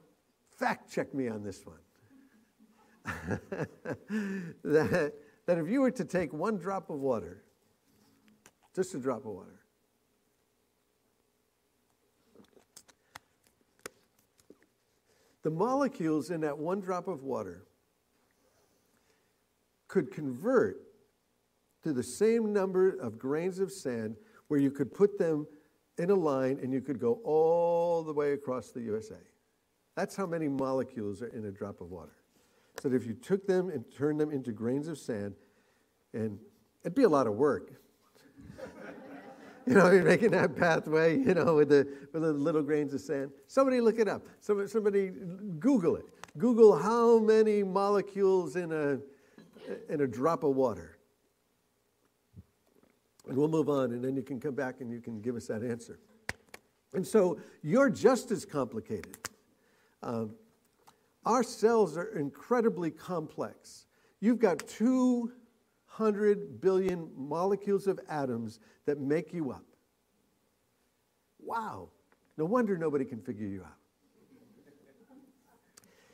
fact 0.58 0.92
check 0.92 1.13
me 1.13 1.28
on 1.28 1.44
this 1.44 1.63
one. 1.68 1.78
that, 4.63 5.13
that 5.46 5.58
if 5.60 5.70
you 5.70 5.82
were 5.82 5.92
to 5.92 6.04
take 6.04 6.34
one 6.34 6.58
drop 6.58 6.89
of 6.89 6.98
water, 6.98 7.44
just 8.76 8.96
a 8.96 8.98
drop 8.98 9.20
of 9.20 9.34
water, 9.34 9.60
the 15.44 15.52
molecules 15.52 16.32
in 16.32 16.42
that 16.42 16.58
one 16.58 16.80
drop 16.80 17.08
of 17.08 17.22
water 17.22 17.68
could 19.88 20.10
convert 20.10 20.88
to 21.84 21.94
the 21.94 22.04
same 22.04 22.52
number 22.52 22.98
of 23.00 23.18
grains 23.18 23.60
of 23.60 23.72
sand 23.72 24.15
where 24.48 24.60
you 24.60 24.72
could 24.72 24.94
put 24.94 25.18
them 25.18 25.48
in 25.98 26.10
a 26.10 26.15
line 26.15 26.60
and 26.62 26.74
you 26.74 26.82
could 26.82 27.00
go 27.00 27.20
all 27.24 28.04
the 28.04 28.13
way 28.13 28.34
across 28.34 28.72
the 28.72 28.82
USA. 28.82 29.15
That's 29.96 30.15
how 30.15 30.26
many 30.26 30.48
molecules 30.48 31.22
are 31.22 31.28
in 31.28 31.46
a 31.46 31.52
drop 31.52 31.82
of 31.82 31.92
water. 31.92 32.15
So 32.82 32.89
that 32.89 32.96
if 32.96 33.06
you 33.06 33.13
took 33.13 33.46
them 33.46 33.70
and 33.70 33.84
turned 33.96 34.20
them 34.20 34.32
into 34.32 34.52
grains 34.52 34.88
of 34.88 34.98
sand, 34.98 35.36
and 36.13 36.39
it'd 36.82 36.96
be 36.96 37.04
a 37.04 37.10
lot 37.10 37.28
of 37.28 37.34
work. 37.34 37.74
you 39.68 39.74
know, 39.74 39.92
you're 39.92 40.04
making 40.04 40.32
that 40.32 40.56
pathway, 40.56 41.18
you 41.18 41.34
know, 41.34 41.56
with 41.56 41.70
the, 41.70 41.88
with 42.13 42.22
the 42.22 42.32
little 42.32 42.62
grains 42.62 42.94
of 42.94 43.02
sand. 43.02 43.32
Somebody 43.48 43.82
look 43.82 44.00
it 44.00 44.08
up. 44.08 44.26
Somebody, 44.39 44.70
somebody 44.70 45.12
Google 45.60 45.98
it. 45.98 46.06
Google 46.38 46.78
how 46.78 47.20
many 47.20 47.63
molecules 47.63 48.56
in 48.56 48.72
a, 48.72 49.00
in 49.92 50.02
a 50.02 50.08
drop 50.08 50.44
of 50.44 50.56
water. 50.56 50.99
And 53.30 53.38
we'll 53.38 53.48
move 53.48 53.70
on, 53.70 53.92
and 53.92 54.04
then 54.04 54.15
you 54.15 54.24
can 54.24 54.39
come 54.39 54.56
back 54.56 54.82
and 54.82 54.92
you 54.92 55.00
can 55.00 55.22
give 55.22 55.36
us 55.36 55.46
that 55.48 55.63
answer. 55.63 56.00
And 56.94 57.06
so 57.06 57.39
you're 57.62 57.92
just 57.92 58.32
as 58.32 58.44
complicated. 58.44 59.20
Um, 60.02 60.34
our 61.26 61.44
cells 61.44 61.96
are 61.96 62.18
incredibly 62.18 62.89
complex. 62.89 63.86
You've 64.20 64.39
got 64.39 64.68
200 64.68 66.60
billion 66.60 67.12
molecules 67.15 67.86
of 67.86 68.00
atoms 68.10 68.60
that 68.86 69.00
make 69.00 69.32
you 69.32 69.52
up. 69.52 69.65
Wow. 71.39 71.89
No 72.36 72.46
wonder 72.46 72.80
nobody 72.80 73.06
can 73.06 73.22
figure 73.22 73.46
you 73.46 73.62
out. 73.62 73.78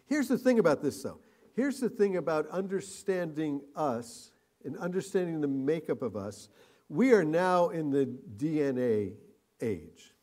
Here's 0.08 0.28
the 0.28 0.38
thing 0.38 0.60
about 0.60 0.84
this, 0.84 1.02
though. 1.02 1.20
Here's 1.56 1.80
the 1.80 1.90
thing 1.90 2.18
about 2.18 2.50
understanding 2.50 3.62
us 3.74 4.32
and 4.66 4.76
understanding 4.78 5.40
the 5.40 5.48
makeup 5.48 6.02
of 6.02 6.18
us. 6.18 6.50
We 6.90 7.14
are 7.14 7.24
now 7.24 7.70
in 7.70 7.90
the 7.90 8.06
DNA 8.38 9.14
age. 9.62 10.14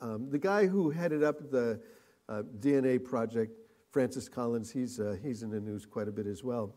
Um, 0.00 0.30
the 0.30 0.38
guy 0.38 0.66
who 0.66 0.90
headed 0.90 1.22
up 1.22 1.50
the 1.50 1.80
uh, 2.28 2.42
DNA 2.58 3.02
project, 3.02 3.52
Francis 3.90 4.28
Collins, 4.28 4.70
he's, 4.70 5.00
uh, 5.00 5.16
he's 5.22 5.42
in 5.42 5.50
the 5.50 5.60
news 5.60 5.86
quite 5.86 6.08
a 6.08 6.12
bit 6.12 6.26
as 6.26 6.44
well. 6.44 6.74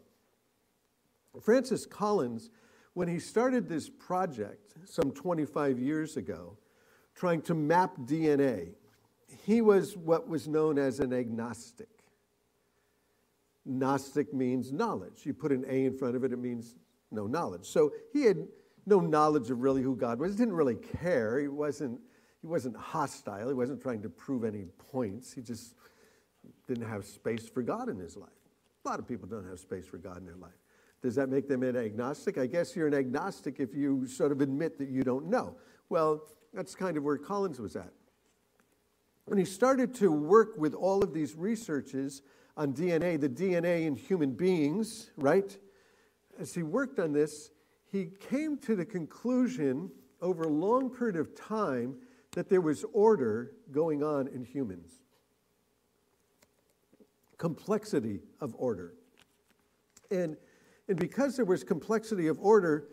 Francis 1.41 1.85
Collins, 1.85 2.51
when 2.93 3.07
he 3.07 3.19
started 3.19 3.67
this 3.67 3.89
project 3.89 4.73
some 4.85 5.11
25 5.11 5.79
years 5.79 6.15
ago, 6.15 6.57
trying 7.15 7.41
to 7.41 7.53
map 7.53 7.97
DNA, 8.01 8.73
he 9.45 9.61
was 9.61 9.97
what 9.97 10.27
was 10.27 10.47
known 10.47 10.77
as 10.77 10.99
an 10.99 11.11
agnostic. 11.11 11.89
Gnostic 13.65 14.33
means 14.33 14.71
knowledge. 14.71 15.25
You 15.25 15.33
put 15.33 15.51
an 15.51 15.65
A 15.67 15.85
in 15.85 15.97
front 15.97 16.15
of 16.15 16.23
it, 16.23 16.31
it 16.31 16.39
means 16.39 16.75
no 17.11 17.27
knowledge. 17.27 17.65
So 17.65 17.91
he 18.11 18.23
had 18.23 18.47
no 18.85 18.99
knowledge 18.99 19.49
of 19.49 19.61
really 19.61 19.81
who 19.81 19.95
God 19.95 20.19
was. 20.19 20.33
He 20.33 20.37
didn't 20.37 20.55
really 20.55 20.75
care. 20.75 21.39
He 21.39 21.47
wasn't, 21.47 21.99
he 22.41 22.47
wasn't 22.47 22.75
hostile. 22.75 23.47
He 23.47 23.53
wasn't 23.53 23.81
trying 23.81 24.01
to 24.01 24.09
prove 24.09 24.43
any 24.43 24.65
points. 24.91 25.33
He 25.33 25.41
just 25.41 25.75
didn't 26.67 26.87
have 26.87 27.05
space 27.05 27.47
for 27.47 27.61
God 27.61 27.89
in 27.89 27.97
his 27.97 28.17
life. 28.17 28.29
A 28.85 28.89
lot 28.89 28.99
of 28.99 29.07
people 29.07 29.27
don't 29.27 29.47
have 29.47 29.59
space 29.59 29.85
for 29.85 29.97
God 29.97 30.17
in 30.17 30.25
their 30.25 30.35
life. 30.35 30.51
Does 31.01 31.15
that 31.15 31.29
make 31.29 31.47
them 31.47 31.63
an 31.63 31.75
agnostic? 31.75 32.37
I 32.37 32.47
guess 32.47 32.75
you're 32.75 32.87
an 32.87 32.93
agnostic 32.93 33.59
if 33.59 33.73
you 33.73 34.07
sort 34.07 34.31
of 34.31 34.41
admit 34.41 34.77
that 34.77 34.89
you 34.89 35.03
don't 35.03 35.27
know. 35.27 35.55
Well, 35.89 36.23
that's 36.53 36.75
kind 36.75 36.97
of 36.97 37.03
where 37.03 37.17
Collins 37.17 37.59
was 37.59 37.75
at. 37.75 37.91
When 39.25 39.37
he 39.37 39.45
started 39.45 39.93
to 39.95 40.11
work 40.11 40.57
with 40.57 40.73
all 40.73 41.03
of 41.03 41.13
these 41.13 41.35
researches 41.35 42.21
on 42.55 42.73
DNA, 42.73 43.19
the 43.19 43.29
DNA 43.29 43.85
in 43.85 43.95
human 43.95 44.31
beings, 44.31 45.11
right? 45.17 45.57
As 46.39 46.53
he 46.53 46.63
worked 46.63 46.99
on 46.99 47.13
this, 47.13 47.51
he 47.93 48.07
came 48.27 48.57
to 48.57 48.75
the 48.75 48.83
conclusion 48.83 49.91
over 50.19 50.45
a 50.45 50.49
long 50.49 50.89
period 50.89 51.15
of 51.15 51.39
time 51.39 51.95
that 52.31 52.49
there 52.49 52.59
was 52.59 52.83
order 52.91 53.51
going 53.71 54.01
on 54.01 54.27
in 54.27 54.43
humans. 54.43 54.89
Complexity 57.37 58.21
of 58.41 58.55
order. 58.57 58.95
And, 60.09 60.35
and 60.87 60.97
because 60.97 61.35
there 61.35 61.45
was 61.45 61.63
complexity 61.63 62.25
of 62.25 62.39
order, 62.39 62.87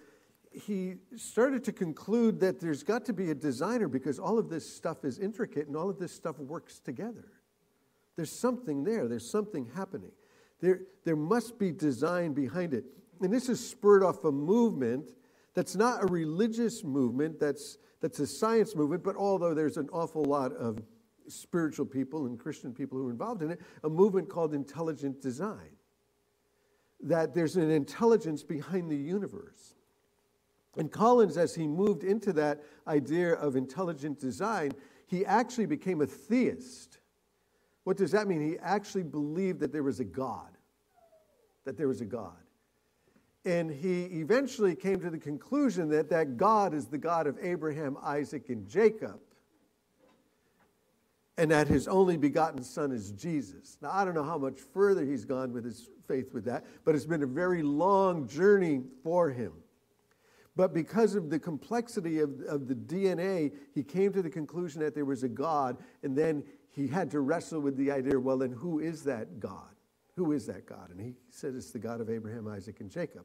he 0.53 0.97
started 1.17 1.65
to 1.65 1.73
conclude 1.73 2.39
that 2.41 2.61
there's 2.61 2.83
got 2.83 3.07
to 3.07 3.15
be 3.15 3.31
a 3.31 3.35
designer 3.35 3.89
because 3.89 4.19
all 4.19 4.39
of 4.39 4.51
this 4.51 4.71
stuff 4.71 5.07
is 5.07 5.19
intricate 5.19 5.67
and 5.67 5.77
all 5.77 5.89
of 5.89 5.99
this 5.99 6.13
stuff 6.13 6.39
works 6.39 6.79
together. 6.79 7.33
There's 8.17 8.39
something 8.39 8.85
there, 8.85 9.09
there's 9.09 9.31
something 9.31 9.71
happening. 9.75 10.13
There, 10.61 10.83
there 11.07 11.17
must 11.17 11.59
be 11.59 11.73
design 11.73 12.35
behind 12.35 12.75
it. 12.75 12.85
And 13.21 13.33
this 13.33 13.49
is 13.49 13.67
spurred 13.67 14.03
off 14.03 14.25
a 14.25 14.33
movement 14.33 15.11
that's 15.55 15.77
not 15.77 16.03
a 16.03 16.07
religious 16.07 16.85
movement, 16.85 17.39
that's, 17.39 17.79
that's 18.01 18.19
a 18.21 18.27
science 18.27 18.75
movement, 18.75 19.03
but 19.03 19.17
although 19.17 19.53
there's 19.53 19.77
an 19.77 19.89
awful 19.93 20.25
lot 20.25 20.53
of 20.53 20.81
spiritual 21.29 21.87
people 21.87 22.27
and 22.27 22.39
Christian 22.39 22.73
people 22.73 22.99
who 22.99 23.09
are 23.09 23.11
involved 23.11 23.43
in 23.43 23.51
it, 23.51 23.61
a 23.85 23.89
movement 23.89 24.29
called 24.29 24.55
intelligent 24.55 25.21
design. 25.21 25.71
That 27.03 27.35
there's 27.35 27.57
an 27.57 27.71
intelligence 27.71 28.43
behind 28.43 28.91
the 28.91 28.97
universe. 28.97 29.75
And 30.77 30.91
Collins, 30.91 31.37
as 31.37 31.55
he 31.55 31.67
moved 31.67 32.05
into 32.05 32.33
that 32.35 32.63
idea 32.87 33.35
of 33.35 33.57
intelligent 33.57 34.21
design, 34.21 34.73
he 35.07 35.27
actually 35.27 35.67
became 35.67 36.01
a 36.01 36.07
theist. 36.07 36.99
What 37.85 37.97
does 37.97 38.13
that 38.13 38.29
mean? 38.29 38.41
He 38.41 38.59
actually 38.59 39.03
believed 39.03 39.61
that 39.61 39.73
there 39.73 39.83
was 39.83 39.99
a 39.99 40.05
God, 40.05 40.57
that 41.65 41.77
there 41.77 41.89
was 41.89 42.01
a 42.01 42.05
God. 42.05 42.37
And 43.45 43.71
he 43.71 44.05
eventually 44.05 44.75
came 44.75 45.01
to 45.01 45.11
the 45.11 45.19
conclusion 45.19 45.89
that 45.91 46.11
that 46.11 46.37
God 46.37 46.75
is 46.75 46.87
the 46.87 46.99
God 46.99 47.27
of 47.27 47.39
Abraham, 47.41 47.97
Isaac, 48.03 48.51
and 48.51 48.69
Jacob, 48.69 49.19
and 51.39 51.51
that 51.51 51.67
his 51.67 51.89
only 51.89 52.19
begotten 52.19 52.63
son 52.63 52.93
is 52.93 53.13
Jesus. 53.13 53.79
Now, 53.81 53.93
I 53.93 54.05
don't 54.05 54.15
know 54.15 54.25
how 54.25 54.37
much 54.37 54.61
further 54.75 55.07
he's 55.07 55.25
gone 55.25 55.55
with 55.55 55.65
his 55.65 55.89
faith 56.07 56.35
with 56.35 56.45
that, 56.45 56.67
but 56.85 56.95
it's 56.95 57.07
been 57.07 57.23
a 57.23 57.27
very 57.27 57.63
long 57.63 58.29
journey 58.29 58.83
for 59.03 59.31
him. 59.31 59.53
But 60.55 60.75
because 60.75 61.15
of 61.15 61.31
the 61.31 61.39
complexity 61.39 62.19
of, 62.19 62.41
of 62.47 62.69
the 62.69 62.75
DNA, 62.75 63.53
he 63.73 63.83
came 63.83 64.13
to 64.13 64.21
the 64.21 64.29
conclusion 64.29 64.83
that 64.83 64.95
there 64.95 65.07
was 65.07 65.23
a 65.23 65.29
God, 65.29 65.79
and 66.03 66.15
then 66.15 66.43
he 66.69 66.87
had 66.87 67.11
to 67.13 67.21
wrestle 67.21 67.61
with 67.61 67.77
the 67.77 67.91
idea 67.91 68.21
well, 68.21 68.39
then 68.39 68.53
who 68.53 68.81
is 68.81 69.05
that 69.05 69.41
God? 69.41 69.71
Who 70.21 70.33
is 70.33 70.45
that 70.49 70.67
God? 70.67 70.91
And 70.91 71.01
he 71.01 71.15
said 71.31 71.55
it's 71.55 71.71
the 71.71 71.79
God 71.79 72.03
of 72.03 72.11
Abraham, 72.11 72.47
Isaac, 72.47 72.81
and 72.81 72.91
Jacob. 72.91 73.25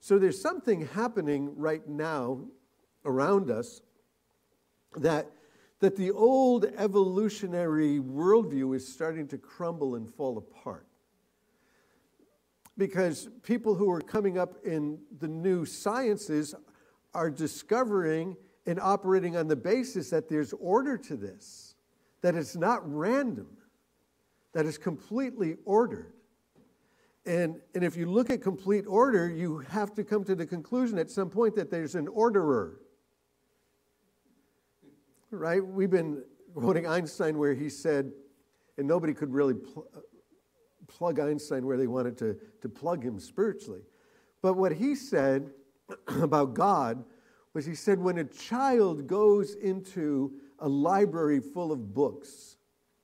So 0.00 0.18
there's 0.18 0.40
something 0.40 0.86
happening 0.86 1.54
right 1.54 1.86
now 1.86 2.46
around 3.04 3.50
us 3.50 3.82
that, 4.96 5.30
that 5.80 5.96
the 5.96 6.12
old 6.12 6.64
evolutionary 6.78 7.98
worldview 8.00 8.74
is 8.74 8.90
starting 8.90 9.28
to 9.28 9.36
crumble 9.36 9.96
and 9.96 10.08
fall 10.08 10.38
apart. 10.38 10.86
Because 12.78 13.28
people 13.42 13.74
who 13.74 13.90
are 13.90 14.00
coming 14.00 14.38
up 14.38 14.64
in 14.64 14.98
the 15.18 15.28
new 15.28 15.66
sciences 15.66 16.54
are 17.12 17.28
discovering 17.28 18.34
and 18.64 18.80
operating 18.80 19.36
on 19.36 19.46
the 19.46 19.56
basis 19.56 20.08
that 20.08 20.26
there's 20.30 20.54
order 20.54 20.96
to 20.96 21.16
this, 21.16 21.74
that 22.22 22.34
it's 22.34 22.56
not 22.56 22.80
random, 22.90 23.58
that 24.54 24.64
it's 24.64 24.78
completely 24.78 25.56
ordered. 25.66 26.14
And, 27.26 27.60
and 27.74 27.84
if 27.84 27.96
you 27.96 28.06
look 28.06 28.30
at 28.30 28.42
complete 28.42 28.86
order, 28.86 29.28
you 29.28 29.58
have 29.58 29.94
to 29.94 30.04
come 30.04 30.24
to 30.24 30.34
the 30.34 30.46
conclusion 30.46 30.98
at 30.98 31.10
some 31.10 31.28
point 31.28 31.54
that 31.56 31.70
there's 31.70 31.94
an 31.94 32.08
orderer. 32.08 32.80
Right? 35.30 35.64
We've 35.64 35.90
been 35.90 36.22
quoting 36.54 36.86
Einstein 36.86 37.38
where 37.38 37.54
he 37.54 37.68
said, 37.68 38.12
and 38.78 38.88
nobody 38.88 39.12
could 39.12 39.32
really 39.32 39.54
pl- 39.54 39.86
plug 40.88 41.20
Einstein 41.20 41.66
where 41.66 41.76
they 41.76 41.86
wanted 41.86 42.16
to, 42.18 42.36
to 42.62 42.68
plug 42.68 43.04
him 43.04 43.18
spiritually. 43.20 43.82
But 44.42 44.54
what 44.54 44.72
he 44.72 44.94
said 44.94 45.50
about 46.08 46.54
God 46.54 47.04
was 47.52 47.66
he 47.66 47.74
said, 47.74 47.98
when 47.98 48.18
a 48.18 48.24
child 48.24 49.06
goes 49.06 49.54
into 49.54 50.32
a 50.60 50.68
library 50.68 51.40
full 51.40 51.72
of 51.72 51.92
books, 51.92 52.56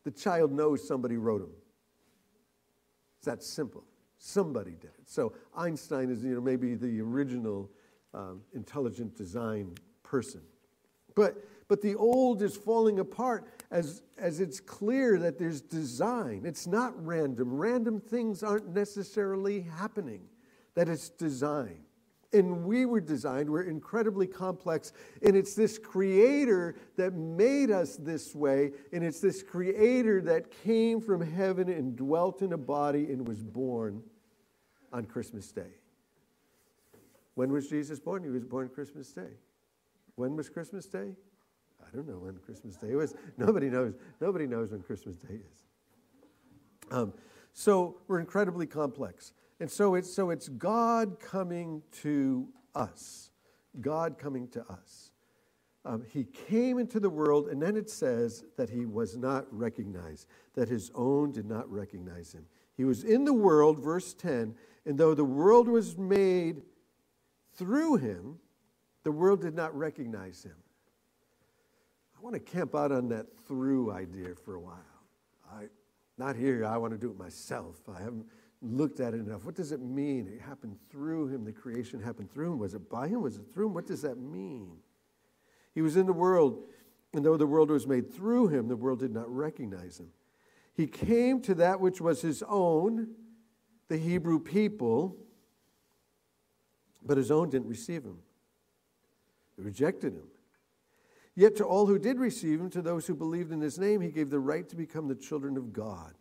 the 0.04 0.10
child 0.10 0.52
knows 0.52 0.86
somebody 0.86 1.16
wrote 1.16 1.40
them. 1.40 1.50
It's 3.18 3.26
that 3.26 3.42
simple. 3.42 3.84
Somebody 4.26 4.72
did 4.72 4.90
it. 4.98 5.08
So 5.08 5.34
Einstein 5.56 6.10
is, 6.10 6.24
you 6.24 6.34
know, 6.34 6.40
maybe 6.40 6.74
the 6.74 7.00
original 7.00 7.70
um, 8.12 8.40
intelligent 8.54 9.16
design 9.16 9.72
person. 10.02 10.42
But, 11.14 11.46
but 11.68 11.80
the 11.80 11.94
old 11.94 12.42
is 12.42 12.56
falling 12.56 12.98
apart 12.98 13.46
as, 13.70 14.02
as 14.18 14.40
it's 14.40 14.58
clear 14.58 15.16
that 15.20 15.38
there's 15.38 15.60
design. 15.60 16.42
It's 16.44 16.66
not 16.66 16.92
random. 17.06 17.54
Random 17.54 18.00
things 18.00 18.42
aren't 18.42 18.74
necessarily 18.74 19.60
happening, 19.60 20.22
that 20.74 20.88
it's 20.88 21.08
design. 21.08 21.78
And 22.32 22.64
we 22.64 22.84
were 22.84 23.00
designed, 23.00 23.48
we're 23.48 23.62
incredibly 23.62 24.26
complex, 24.26 24.92
and 25.22 25.36
it's 25.36 25.54
this 25.54 25.78
creator 25.78 26.74
that 26.96 27.14
made 27.14 27.70
us 27.70 27.94
this 27.94 28.34
way, 28.34 28.72
and 28.92 29.04
it's 29.04 29.20
this 29.20 29.44
creator 29.44 30.20
that 30.22 30.50
came 30.64 31.00
from 31.00 31.20
heaven 31.20 31.68
and 31.68 31.94
dwelt 31.94 32.42
in 32.42 32.54
a 32.54 32.58
body 32.58 33.04
and 33.04 33.26
was 33.26 33.44
born 33.44 34.02
on 34.92 35.04
Christmas 35.04 35.52
Day. 35.52 35.72
When 37.34 37.52
was 37.52 37.68
Jesus 37.68 38.00
born? 38.00 38.22
He 38.22 38.30
was 38.30 38.44
born 38.44 38.68
Christmas 38.68 39.12
Day. 39.12 39.38
When 40.14 40.36
was 40.36 40.48
Christmas 40.48 40.86
Day? 40.86 41.14
I 41.80 41.94
don't 41.94 42.08
know 42.08 42.18
when 42.18 42.36
Christmas 42.38 42.76
Day 42.76 42.94
was. 42.94 43.14
Nobody 43.36 43.68
knows. 43.68 43.94
Nobody 44.20 44.46
knows 44.46 44.72
when 44.72 44.82
Christmas 44.82 45.16
Day 45.16 45.34
is. 45.34 45.64
Um, 46.90 47.12
so 47.52 47.98
we're 48.08 48.20
incredibly 48.20 48.66
complex. 48.66 49.32
And 49.60 49.70
so 49.70 49.94
it's, 49.94 50.12
so 50.12 50.30
it's 50.30 50.48
God 50.48 51.18
coming 51.20 51.82
to 52.02 52.48
us. 52.74 53.30
God 53.80 54.18
coming 54.18 54.48
to 54.48 54.64
us. 54.70 55.10
Um, 55.84 56.04
he 56.12 56.24
came 56.24 56.78
into 56.78 56.98
the 56.98 57.08
world, 57.08 57.48
and 57.48 57.62
then 57.62 57.76
it 57.76 57.88
says 57.88 58.44
that 58.56 58.68
he 58.68 58.86
was 58.86 59.16
not 59.16 59.46
recognized, 59.50 60.26
that 60.54 60.68
his 60.68 60.90
own 60.94 61.30
did 61.30 61.46
not 61.46 61.70
recognize 61.70 62.32
him. 62.32 62.44
He 62.76 62.84
was 62.84 63.04
in 63.04 63.24
the 63.24 63.32
world, 63.32 63.78
verse 63.78 64.12
10, 64.14 64.54
and 64.84 64.98
though 64.98 65.14
the 65.14 65.24
world 65.24 65.68
was 65.68 65.96
made 65.96 66.62
through 67.54 67.96
him, 67.96 68.38
the 69.02 69.12
world 69.12 69.40
did 69.40 69.54
not 69.54 69.76
recognize 69.76 70.42
him. 70.42 70.56
I 72.16 72.22
want 72.22 72.34
to 72.34 72.40
camp 72.40 72.74
out 72.74 72.92
on 72.92 73.08
that 73.08 73.26
through 73.46 73.92
idea 73.92 74.34
for 74.44 74.54
a 74.54 74.60
while. 74.60 74.74
I, 75.50 75.64
not 76.18 76.36
here, 76.36 76.64
I 76.64 76.76
want 76.76 76.92
to 76.92 76.98
do 76.98 77.10
it 77.10 77.18
myself. 77.18 77.76
I 77.88 78.02
haven't 78.02 78.26
looked 78.62 79.00
at 79.00 79.14
it 79.14 79.20
enough. 79.20 79.44
What 79.44 79.54
does 79.54 79.72
it 79.72 79.80
mean? 79.80 80.28
It 80.28 80.40
happened 80.40 80.76
through 80.90 81.28
him. 81.28 81.44
The 81.44 81.52
creation 81.52 82.00
happened 82.00 82.30
through 82.32 82.52
him. 82.52 82.58
Was 82.58 82.74
it 82.74 82.90
by 82.90 83.08
him? 83.08 83.22
Was 83.22 83.36
it 83.36 83.44
through 83.52 83.66
him? 83.68 83.74
What 83.74 83.86
does 83.86 84.02
that 84.02 84.18
mean? 84.18 84.78
He 85.74 85.82
was 85.82 85.96
in 85.96 86.06
the 86.06 86.12
world, 86.12 86.64
and 87.12 87.24
though 87.24 87.36
the 87.36 87.46
world 87.46 87.70
was 87.70 87.86
made 87.86 88.12
through 88.12 88.48
him, 88.48 88.68
the 88.68 88.76
world 88.76 88.98
did 88.98 89.12
not 89.12 89.28
recognize 89.28 90.00
him. 90.00 90.08
He 90.76 90.86
came 90.86 91.40
to 91.42 91.54
that 91.54 91.80
which 91.80 92.00
was 92.00 92.20
his 92.20 92.42
own, 92.46 93.08
the 93.88 93.96
Hebrew 93.96 94.38
people, 94.38 95.16
but 97.02 97.16
his 97.16 97.30
own 97.30 97.48
didn't 97.48 97.68
receive 97.68 98.04
him. 98.04 98.18
They 99.56 99.64
rejected 99.64 100.12
him. 100.12 100.28
Yet 101.34 101.56
to 101.56 101.64
all 101.64 101.86
who 101.86 101.98
did 101.98 102.18
receive 102.18 102.60
him, 102.60 102.70
to 102.70 102.82
those 102.82 103.06
who 103.06 103.14
believed 103.14 103.52
in 103.52 103.60
his 103.60 103.78
name, 103.78 104.00
he 104.00 104.10
gave 104.10 104.30
the 104.30 104.38
right 104.38 104.68
to 104.68 104.76
become 104.76 105.08
the 105.08 105.14
children 105.14 105.56
of 105.56 105.72
God. 105.72 106.14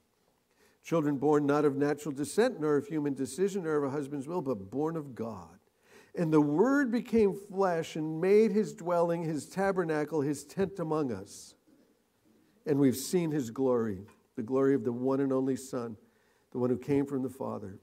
Children 0.83 1.17
born 1.17 1.45
not 1.45 1.65
of 1.65 1.75
natural 1.75 2.13
descent, 2.13 2.61
nor 2.61 2.77
of 2.77 2.87
human 2.87 3.13
decision, 3.13 3.63
nor 3.63 3.77
of 3.77 3.83
a 3.85 3.89
husband's 3.89 4.27
will, 4.27 4.41
but 4.41 4.69
born 4.69 4.95
of 4.95 5.15
God. 5.15 5.57
And 6.17 6.31
the 6.31 6.41
Word 6.41 6.91
became 6.91 7.33
flesh 7.33 7.95
and 7.95 8.21
made 8.21 8.51
his 8.51 8.73
dwelling, 8.73 9.23
his 9.23 9.47
tabernacle, 9.47 10.21
his 10.21 10.45
tent 10.45 10.79
among 10.79 11.11
us. 11.11 11.55
And 12.65 12.79
we've 12.79 12.95
seen 12.95 13.31
his 13.31 13.49
glory, 13.49 14.05
the 14.35 14.43
glory 14.43 14.75
of 14.75 14.83
the 14.83 14.91
one 14.91 15.19
and 15.19 15.31
only 15.31 15.55
Son, 15.55 15.95
the 16.51 16.59
one 16.59 16.69
who 16.69 16.77
came 16.77 17.05
from 17.05 17.23
the 17.23 17.29
Father, 17.29 17.79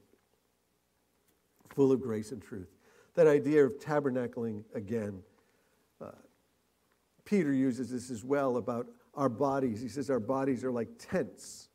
full 1.69 1.91
of 1.91 2.01
grace 2.01 2.31
and 2.31 2.41
truth. 2.41 2.69
That 3.15 3.27
idea 3.27 3.65
of 3.65 3.79
tabernacling 3.79 4.63
again. 4.73 5.21
Uh, 6.01 6.11
Peter 7.25 7.53
uses 7.53 7.91
this 7.91 8.09
as 8.09 8.23
well 8.23 8.57
about 8.57 8.87
our 9.13 9.29
bodies. 9.29 9.81
He 9.81 9.87
says 9.87 10.09
our 10.09 10.19
bodies 10.19 10.63
are 10.63 10.71
like 10.71 10.89
tents 10.97 11.69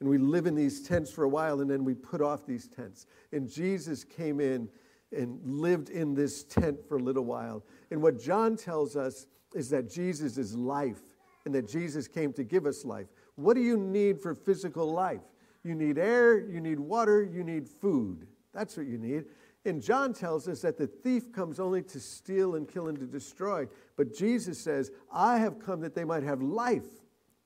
and 0.00 0.08
we 0.08 0.18
live 0.18 0.46
in 0.46 0.54
these 0.54 0.80
tents 0.82 1.10
for 1.10 1.24
a 1.24 1.28
while 1.28 1.60
and 1.60 1.70
then 1.70 1.84
we 1.84 1.94
put 1.94 2.20
off 2.20 2.46
these 2.46 2.68
tents. 2.68 3.06
And 3.32 3.50
Jesus 3.50 4.04
came 4.04 4.40
in 4.40 4.68
and 5.16 5.40
lived 5.44 5.90
in 5.90 6.14
this 6.14 6.44
tent 6.44 6.78
for 6.86 6.98
a 6.98 7.02
little 7.02 7.24
while. 7.24 7.64
And 7.90 8.00
what 8.02 8.20
John 8.20 8.56
tells 8.56 8.96
us 8.96 9.26
is 9.54 9.70
that 9.70 9.90
Jesus 9.90 10.38
is 10.38 10.54
life 10.54 11.00
and 11.44 11.54
that 11.54 11.68
Jesus 11.68 12.06
came 12.06 12.32
to 12.34 12.44
give 12.44 12.66
us 12.66 12.84
life. 12.84 13.08
What 13.38 13.54
do 13.54 13.60
you 13.60 13.76
need 13.76 14.20
for 14.20 14.34
physical 14.34 14.90
life? 14.90 15.20
You 15.62 15.76
need 15.76 15.96
air, 15.96 16.40
you 16.40 16.60
need 16.60 16.80
water, 16.80 17.22
you 17.22 17.44
need 17.44 17.68
food. 17.68 18.26
That's 18.52 18.76
what 18.76 18.86
you 18.86 18.98
need. 18.98 19.26
And 19.64 19.80
John 19.80 20.12
tells 20.12 20.48
us 20.48 20.60
that 20.62 20.76
the 20.76 20.88
thief 20.88 21.30
comes 21.30 21.60
only 21.60 21.82
to 21.82 22.00
steal 22.00 22.56
and 22.56 22.66
kill 22.66 22.88
and 22.88 22.98
to 22.98 23.06
destroy. 23.06 23.68
But 23.96 24.12
Jesus 24.12 24.58
says, 24.58 24.90
I 25.12 25.38
have 25.38 25.60
come 25.60 25.80
that 25.82 25.94
they 25.94 26.02
might 26.02 26.24
have 26.24 26.42
life 26.42 26.88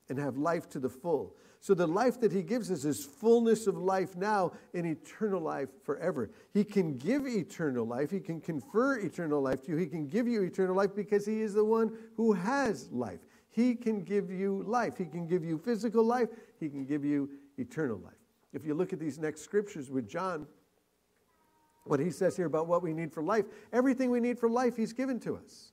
and 0.09 0.17
have 0.17 0.35
life 0.35 0.67
to 0.69 0.79
the 0.79 0.89
full. 0.89 1.35
So 1.59 1.75
the 1.75 1.85
life 1.85 2.19
that 2.21 2.31
he 2.31 2.41
gives 2.41 2.71
us 2.71 2.85
is 2.85 3.05
fullness 3.05 3.67
of 3.67 3.77
life 3.77 4.15
now 4.15 4.53
and 4.73 4.87
eternal 4.87 5.41
life 5.41 5.69
forever. 5.83 6.31
He 6.55 6.63
can 6.63 6.97
give 6.97 7.27
eternal 7.27 7.85
life. 7.85 8.09
He 8.09 8.19
can 8.19 8.41
confer 8.41 8.97
eternal 8.97 9.41
life 9.41 9.61
to 9.65 9.73
you. 9.73 9.77
He 9.77 9.85
can 9.85 10.07
give 10.07 10.27
you 10.27 10.41
eternal 10.41 10.75
life 10.75 10.95
because 10.95 11.23
he 11.23 11.41
is 11.41 11.53
the 11.53 11.63
one 11.63 11.95
who 12.17 12.33
has 12.33 12.91
life. 12.91 13.19
He 13.53 13.75
can 13.75 14.03
give 14.03 14.31
you 14.31 14.63
life. 14.65 14.97
He 14.97 15.05
can 15.05 15.27
give 15.27 15.45
you 15.45 15.59
physical 15.59 16.03
life. 16.03 16.29
He 16.59 16.69
can 16.69 16.85
give 16.85 17.05
you 17.05 17.29
eternal 17.57 17.99
life. 17.99 18.13
If 18.51 18.65
you 18.65 18.73
look 18.73 18.93
at 18.93 18.99
these 18.99 19.19
next 19.19 19.41
scriptures 19.41 19.91
with 19.91 20.09
John, 20.09 20.47
what 21.85 21.99
he 21.99 22.09
says 22.09 22.35
here 22.35 22.47
about 22.47 22.67
what 22.67 22.81
we 22.81 22.93
need 22.93 23.13
for 23.13 23.21
life, 23.21 23.45
everything 23.71 24.09
we 24.09 24.19
need 24.19 24.39
for 24.39 24.49
life, 24.49 24.75
he's 24.75 24.91
given 24.91 25.19
to 25.19 25.35
us. 25.35 25.71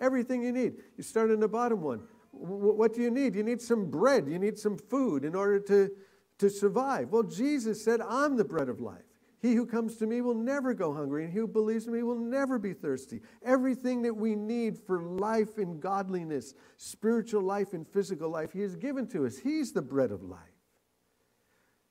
Everything 0.00 0.42
you 0.42 0.50
need. 0.50 0.76
You 0.96 1.02
start 1.02 1.30
in 1.30 1.40
the 1.40 1.48
bottom 1.48 1.82
one. 1.82 2.00
What 2.32 2.94
do 2.94 3.02
you 3.02 3.10
need? 3.10 3.34
You 3.34 3.42
need 3.42 3.60
some 3.60 3.90
bread. 3.90 4.26
You 4.26 4.38
need 4.38 4.58
some 4.58 4.78
food 4.78 5.22
in 5.22 5.34
order 5.34 5.60
to, 5.60 5.90
to 6.38 6.48
survive. 6.48 7.10
Well, 7.10 7.24
Jesus 7.24 7.84
said, 7.84 8.00
I'm 8.00 8.36
the 8.36 8.44
bread 8.44 8.70
of 8.70 8.80
life. 8.80 9.09
He 9.40 9.54
who 9.54 9.64
comes 9.64 9.96
to 9.96 10.06
me 10.06 10.20
will 10.20 10.34
never 10.34 10.74
go 10.74 10.92
hungry, 10.92 11.24
and 11.24 11.32
he 11.32 11.38
who 11.38 11.46
believes 11.46 11.86
in 11.86 11.94
me 11.94 12.02
will 12.02 12.18
never 12.18 12.58
be 12.58 12.74
thirsty. 12.74 13.22
Everything 13.42 14.02
that 14.02 14.14
we 14.14 14.34
need 14.34 14.78
for 14.78 15.02
life 15.02 15.56
and 15.56 15.80
godliness, 15.80 16.54
spiritual 16.76 17.40
life 17.40 17.72
and 17.72 17.88
physical 17.88 18.28
life, 18.28 18.52
he 18.52 18.60
has 18.60 18.76
given 18.76 19.06
to 19.08 19.24
us. 19.24 19.38
He's 19.38 19.72
the 19.72 19.80
bread 19.80 20.10
of 20.10 20.22
life. 20.22 20.40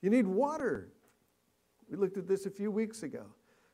You 0.01 0.11
need 0.11 0.27
water. 0.27 0.93
We 1.89 1.97
looked 1.97 2.17
at 2.17 2.27
this 2.27 2.45
a 2.45 2.51
few 2.51 2.69
weeks 2.69 3.01
ago 3.01 3.25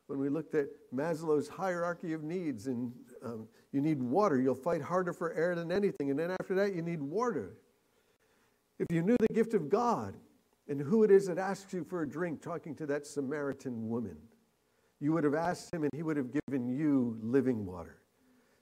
when 0.07 0.19
we 0.19 0.29
looked 0.29 0.55
at 0.55 0.67
Maslow's 0.93 1.49
hierarchy 1.49 2.13
of 2.13 2.23
needs 2.23 2.67
and 2.67 2.93
um, 3.23 3.47
you 3.73 3.81
need 3.81 4.01
water. 4.01 4.39
You'll 4.39 4.55
fight 4.55 4.81
harder 4.81 5.11
for 5.11 5.33
air 5.33 5.53
than 5.53 5.71
anything. 5.71 6.11
And 6.11 6.17
then 6.17 6.31
after 6.39 6.55
that, 6.55 6.73
you 6.73 6.81
need 6.81 7.01
water. 7.01 7.57
If 8.79 8.87
you 8.89 9.01
knew 9.01 9.17
the 9.19 9.33
gift 9.33 9.53
of 9.53 9.69
God 9.69 10.15
and 10.67 10.81
who 10.81 11.03
it 11.03 11.11
is 11.11 11.27
that 11.27 11.37
asks 11.37 11.73
you 11.73 11.83
for 11.83 12.01
a 12.01 12.09
drink, 12.09 12.41
talking 12.41 12.75
to 12.75 12.85
that 12.87 13.05
Samaritan 13.05 13.87
woman, 13.87 14.17
you 14.99 15.11
would 15.13 15.23
have 15.23 15.35
asked 15.35 15.73
him 15.73 15.83
and 15.83 15.91
he 15.93 16.03
would 16.03 16.17
have 16.17 16.31
given 16.31 16.67
you 16.67 17.17
living 17.21 17.65
water. 17.65 18.01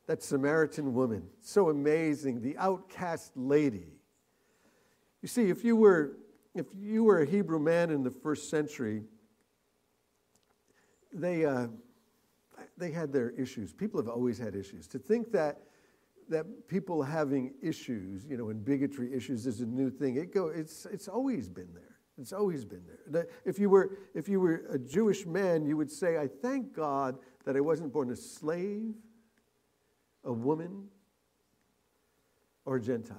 That 0.07 0.21
Samaritan 0.21 0.93
woman, 0.93 1.23
so 1.41 1.69
amazing, 1.69 2.41
the 2.41 2.57
outcast 2.57 3.31
lady. 3.35 3.87
You 5.21 5.29
see, 5.29 5.49
if 5.49 5.63
you 5.63 5.77
were, 5.77 6.17
if 6.53 6.65
you 6.75 7.05
were 7.05 7.21
a 7.21 7.25
Hebrew 7.25 7.59
man 7.59 7.89
in 7.89 8.03
the 8.03 8.11
first 8.11 8.49
century, 8.49 9.03
they, 11.13 11.45
uh, 11.45 11.67
they 12.77 12.91
had 12.91 13.13
their 13.13 13.29
issues. 13.29 13.71
People 13.71 14.01
have 14.01 14.09
always 14.09 14.37
had 14.37 14.55
issues. 14.55 14.87
To 14.87 14.99
think 14.99 15.31
that 15.31 15.61
that 16.29 16.67
people 16.67 17.03
having 17.03 17.53
issues, 17.61 18.25
you 18.25 18.37
know, 18.37 18.49
and 18.49 18.63
bigotry 18.63 19.13
issues 19.13 19.45
is 19.45 19.61
a 19.61 19.65
new 19.65 19.89
thing. 19.89 20.15
It 20.15 20.33
go, 20.33 20.47
it's, 20.47 20.85
it's 20.85 21.07
always 21.07 21.49
been 21.49 21.69
there. 21.73 21.92
It's 22.19 22.33
always 22.33 22.63
been 22.63 22.83
there. 23.11 23.27
If 23.43 23.57
you, 23.57 23.69
were, 23.69 23.97
if 24.13 24.29
you 24.29 24.39
were 24.39 24.65
a 24.69 24.77
Jewish 24.77 25.25
man, 25.25 25.65
you 25.65 25.75
would 25.77 25.91
say, 25.91 26.17
I 26.17 26.27
thank 26.27 26.73
God 26.73 27.17
that 27.45 27.55
I 27.55 27.59
wasn't 27.59 27.91
born 27.91 28.11
a 28.11 28.15
slave, 28.15 28.93
a 30.23 30.31
woman, 30.31 30.85
or 32.65 32.77
a 32.77 32.81
Gentile. 32.81 33.17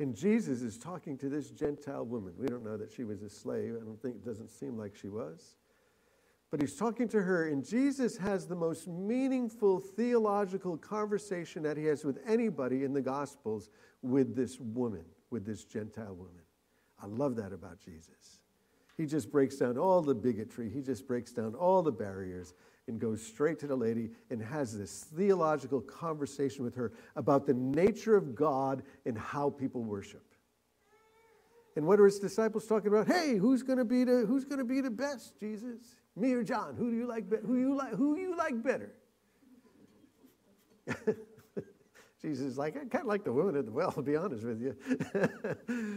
And 0.00 0.14
Jesus 0.14 0.60
is 0.60 0.76
talking 0.76 1.16
to 1.18 1.28
this 1.28 1.50
Gentile 1.50 2.04
woman. 2.04 2.34
We 2.36 2.48
don't 2.48 2.64
know 2.64 2.76
that 2.76 2.90
she 2.90 3.04
was 3.04 3.22
a 3.22 3.30
slave. 3.30 3.76
I 3.80 3.84
don't 3.84 4.02
think 4.02 4.16
it 4.16 4.24
doesn't 4.24 4.50
seem 4.50 4.76
like 4.76 4.96
she 4.96 5.08
was 5.08 5.54
but 6.54 6.60
he's 6.60 6.76
talking 6.76 7.08
to 7.08 7.20
her, 7.20 7.48
and 7.48 7.66
Jesus 7.66 8.16
has 8.16 8.46
the 8.46 8.54
most 8.54 8.86
meaningful 8.86 9.80
theological 9.80 10.76
conversation 10.76 11.64
that 11.64 11.76
he 11.76 11.84
has 11.86 12.04
with 12.04 12.20
anybody 12.24 12.84
in 12.84 12.92
the 12.92 13.02
Gospels 13.02 13.70
with 14.02 14.36
this 14.36 14.60
woman, 14.60 15.04
with 15.34 15.44
this 15.44 15.64
Gentile 15.64 16.14
woman. 16.14 16.44
I 17.02 17.06
love 17.06 17.34
that 17.36 17.52
about 17.52 17.80
Jesus. 17.80 18.38
He 18.96 19.04
just 19.04 19.32
breaks 19.32 19.56
down 19.56 19.76
all 19.76 20.00
the 20.00 20.14
bigotry, 20.14 20.70
he 20.70 20.80
just 20.80 21.08
breaks 21.08 21.32
down 21.32 21.56
all 21.56 21.82
the 21.82 21.92
barriers 21.92 22.54
and 22.86 23.00
goes 23.00 23.20
straight 23.20 23.58
to 23.58 23.66
the 23.66 23.74
lady 23.74 24.10
and 24.30 24.40
has 24.40 24.78
this 24.78 25.06
theological 25.16 25.80
conversation 25.80 26.64
with 26.64 26.76
her 26.76 26.92
about 27.16 27.46
the 27.46 27.54
nature 27.54 28.14
of 28.14 28.36
God 28.36 28.84
and 29.04 29.18
how 29.18 29.50
people 29.50 29.82
worship. 29.82 30.22
And 31.74 31.84
what 31.84 31.98
are 31.98 32.04
his 32.04 32.20
disciples 32.20 32.66
talking 32.66 32.86
about? 32.86 33.08
Hey, 33.08 33.34
who's 33.34 33.64
going 33.64 33.78
to 33.78 33.84
be 33.84 34.04
the 34.04 34.24
who's 34.28 34.44
going 34.44 34.60
to 34.60 34.64
be 34.64 34.80
the 34.80 34.90
best, 34.90 35.40
Jesus? 35.40 35.96
Me 36.14 36.32
or 36.32 36.44
John? 36.44 36.76
Who 36.78 36.92
do 36.92 36.96
you 36.96 37.08
like? 37.08 37.24
Who 37.44 37.58
you 37.58 37.74
like? 37.74 37.94
Who 37.94 38.16
you 38.16 38.36
like 38.36 38.62
better? 38.62 38.92
Jesus 42.24 42.52
is 42.52 42.58
like, 42.58 42.74
I 42.74 42.86
kind 42.86 43.02
of 43.02 43.06
like 43.06 43.22
the 43.22 43.32
woman 43.32 43.54
at 43.54 43.66
the 43.66 43.70
well, 43.70 43.92
to 43.92 44.00
be 44.00 44.16
honest 44.16 44.44
with 44.44 44.62
you. 44.62 44.74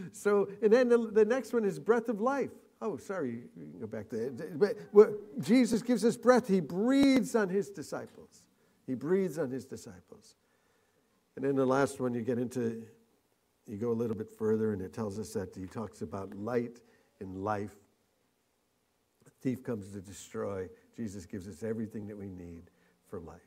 so, 0.11 0.49
and 0.61 0.73
then 0.73 0.89
the, 0.89 0.97
the 0.97 1.23
next 1.23 1.53
one 1.53 1.63
is 1.63 1.80
breath 1.80 2.09
of 2.09 2.19
life. 2.19 2.51
Oh, 2.82 2.97
sorry, 2.97 3.43
you 3.55 3.65
can 3.71 3.80
go 3.80 3.88
back 3.88 4.11
it. 4.11 4.59
But 4.59 4.75
what, 4.91 5.41
Jesus 5.41 5.82
gives 5.82 6.03
us 6.03 6.17
breath. 6.17 6.45
He 6.45 6.59
breathes 6.59 7.34
on 7.34 7.47
his 7.47 7.69
disciples. 7.69 8.43
He 8.86 8.93
breathes 8.93 9.39
on 9.39 9.49
his 9.49 9.65
disciples. 9.65 10.36
And 11.38 11.45
then 11.45 11.55
the 11.55 11.65
last 11.65 12.01
one, 12.01 12.13
you 12.13 12.21
get 12.21 12.38
into, 12.38 12.84
you 13.65 13.78
go 13.78 13.91
a 13.91 13.93
little 13.93 14.15
bit 14.15 14.30
further, 14.30 14.73
and 14.73 14.82
it 14.82 14.91
tells 14.91 15.17
us 15.17 15.32
that 15.32 15.55
he 15.55 15.65
talks 15.65 16.01
about 16.01 16.36
light 16.36 16.82
and 17.21 17.38
life. 17.38 17.75
The 19.23 19.32
thief 19.41 19.63
comes 19.63 19.93
to 19.93 20.01
destroy. 20.01 20.67
Jesus 20.95 21.25
gives 21.25 21.47
us 21.47 21.63
everything 21.63 22.05
that 22.07 22.17
we 22.17 22.28
need 22.28 22.63
for 23.07 23.19
life. 23.21 23.47